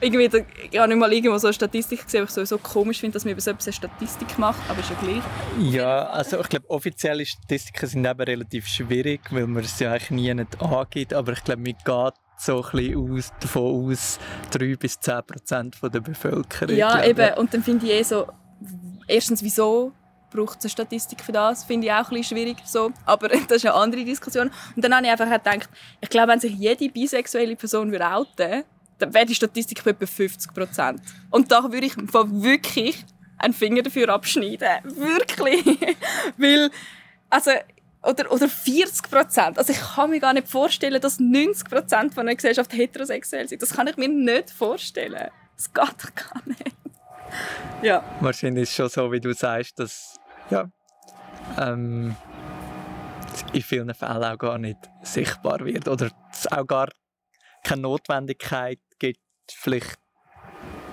[0.00, 0.38] irgendwie, da,
[0.70, 3.24] ich habe nicht mal irgendwo so eine Statistik gesehen, weil ich so komisch finde, dass
[3.24, 5.72] man über so etwas eine Statistik macht, aber ja gleich.
[5.72, 10.10] Ja, also ich glaube, offizielle Statistiken sind eben relativ schwierig, weil man es ja eigentlich
[10.10, 11.84] nie nicht angeht, aber ich glaube, geht
[12.40, 14.18] so ein bisschen aus, davon aus,
[14.52, 16.74] 3 bis 10 Prozent der Bevölkerung.
[16.74, 17.34] Ja, eben.
[17.34, 18.26] Und dann finde ich eh so,
[19.06, 19.92] erstens, wieso
[20.30, 21.64] braucht es eine Statistik für das?
[21.64, 22.56] Finde ich auch ein bisschen schwierig.
[22.64, 22.92] So.
[23.04, 24.50] Aber das ist eine andere Diskussion.
[24.74, 25.68] Und dann habe ich einfach gedacht,
[26.00, 28.64] ich glaube, wenn sich jede bisexuelle Person würde outen
[28.98, 31.00] dann wäre die Statistik bei etwa 50 Prozent.
[31.30, 33.02] Und da würde ich wirklich
[33.38, 34.68] einen Finger dafür abschneiden.
[34.84, 35.64] Wirklich.
[36.36, 36.70] Weil,
[37.30, 37.52] also,
[38.02, 39.58] oder, oder 40 Prozent.
[39.58, 43.62] Also ich kann mir gar nicht vorstellen, dass 90 Prozent von einer Gesellschaft heterosexuell sind.
[43.62, 45.30] Das kann ich mir nicht vorstellen.
[45.56, 46.76] Das geht doch gar nicht.
[47.82, 48.02] Ja.
[48.20, 50.16] Wahrscheinlich ist es schon so, wie du sagst, dass
[50.50, 50.68] ja,
[51.58, 52.16] ähm,
[53.52, 56.88] in vielen Fällen auch gar nicht sichtbar wird oder es auch gar
[57.62, 59.98] keine Notwendigkeit gibt, vielleicht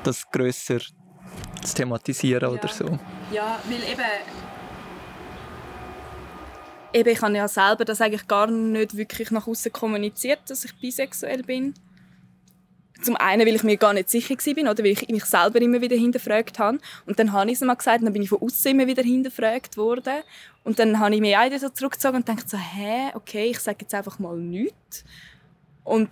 [0.03, 2.49] das grösser zu thematisieren ja.
[2.49, 2.99] oder so.
[3.31, 4.01] Ja, weil eben
[6.93, 10.75] eben, ich habe ja selber das eigentlich gar nicht wirklich nach außen kommuniziert, dass ich
[10.75, 11.73] bisexuell bin.
[13.01, 15.81] Zum einen, weil ich mir gar nicht sicher war, oder weil ich mich selber immer
[15.81, 16.79] wieder hinterfragt habe.
[17.05, 19.03] Und dann habe ich es mal gesagt, und dann bin ich von außen immer wieder
[19.03, 20.23] hinterfragt worden.
[20.63, 23.59] Und dann habe ich mich auch wieder so zurückgezogen und dachte so, hä, okay, ich
[23.59, 25.05] sage jetzt einfach mal nichts.
[25.83, 26.09] Und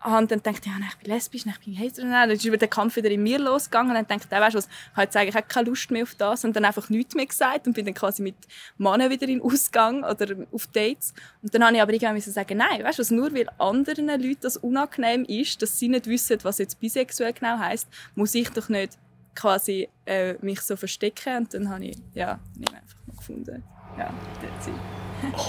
[0.00, 2.08] habe dann gedacht, ja, ich bin lesbisch, ich bin hetero.
[2.08, 3.90] Dann ist über den Kampf wieder in mir losgegangen.
[3.90, 6.02] Und dann dachte ich, weißt du was, ich habe jetzt eigentlich auch keine Lust mehr
[6.04, 6.44] auf das.
[6.44, 8.36] Und dann einfach nichts mehr gesagt und bin dann quasi mit
[8.78, 11.12] Männern wieder in Ausgang oder auf Dates.
[11.42, 14.40] Und dann habe ich aber irgendwann sagen, nein, weißt du was, nur weil anderen Leuten
[14.40, 18.68] das unangenehm ist, dass sie nicht wissen, was jetzt bisexuell genau heisst, muss ich doch
[18.70, 18.96] nicht
[19.34, 21.38] quasi äh, mich so verstecken.
[21.38, 23.62] Und dann habe ich, ja, nicht einfach mal gefunden.
[23.98, 24.74] Ja, that's it.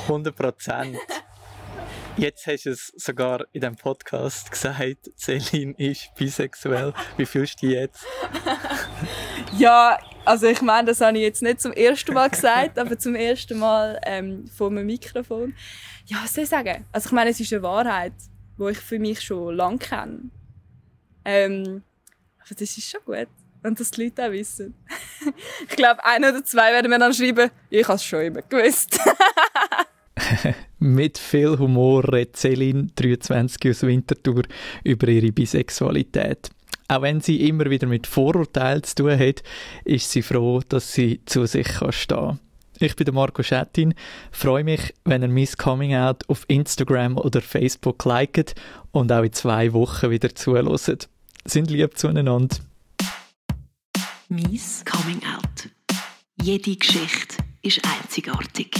[0.07, 0.97] 100 Prozent.
[2.17, 6.93] Jetzt hast du es sogar in diesem Podcast gesagt, Celine ist bisexuell.
[7.17, 8.05] Wie fühlst du dich jetzt?
[9.57, 13.15] ja, also ich meine, das habe ich jetzt nicht zum ersten Mal gesagt, aber zum
[13.15, 15.55] ersten Mal ähm, vor einem Mikrofon.
[16.05, 16.85] Ja, was soll ich sagen?
[16.91, 18.13] Also ich meine, es ist eine Wahrheit,
[18.59, 20.29] die ich für mich schon lange kenne.
[21.23, 21.83] Ähm,
[22.39, 23.27] aber das ist schon gut.
[23.63, 24.75] Und dass die Leute auch wissen.
[25.69, 28.99] ich glaube, ein oder zwei werden mir dann schreiben, ich habe es schon immer gewusst.
[30.83, 34.41] Mit viel Humor redet Celine, 23 aus Winterthur,
[34.83, 36.49] über ihre Bisexualität.
[36.87, 39.43] Auch wenn sie immer wieder mit Vorurteilen zu tun hat,
[39.85, 42.39] ist sie froh, dass sie zu sich stehen kann.
[42.79, 43.93] Ich bin Marco Schettin,
[44.31, 48.55] freue mich, wenn ihr mein Coming Out auf Instagram oder Facebook liket
[48.91, 51.09] und auch in zwei Wochen wieder zuhört.
[51.45, 52.57] Sind lieb zueinander.
[54.29, 55.69] Mies Coming Out.
[56.41, 58.71] Jede Geschichte ist einzigartig.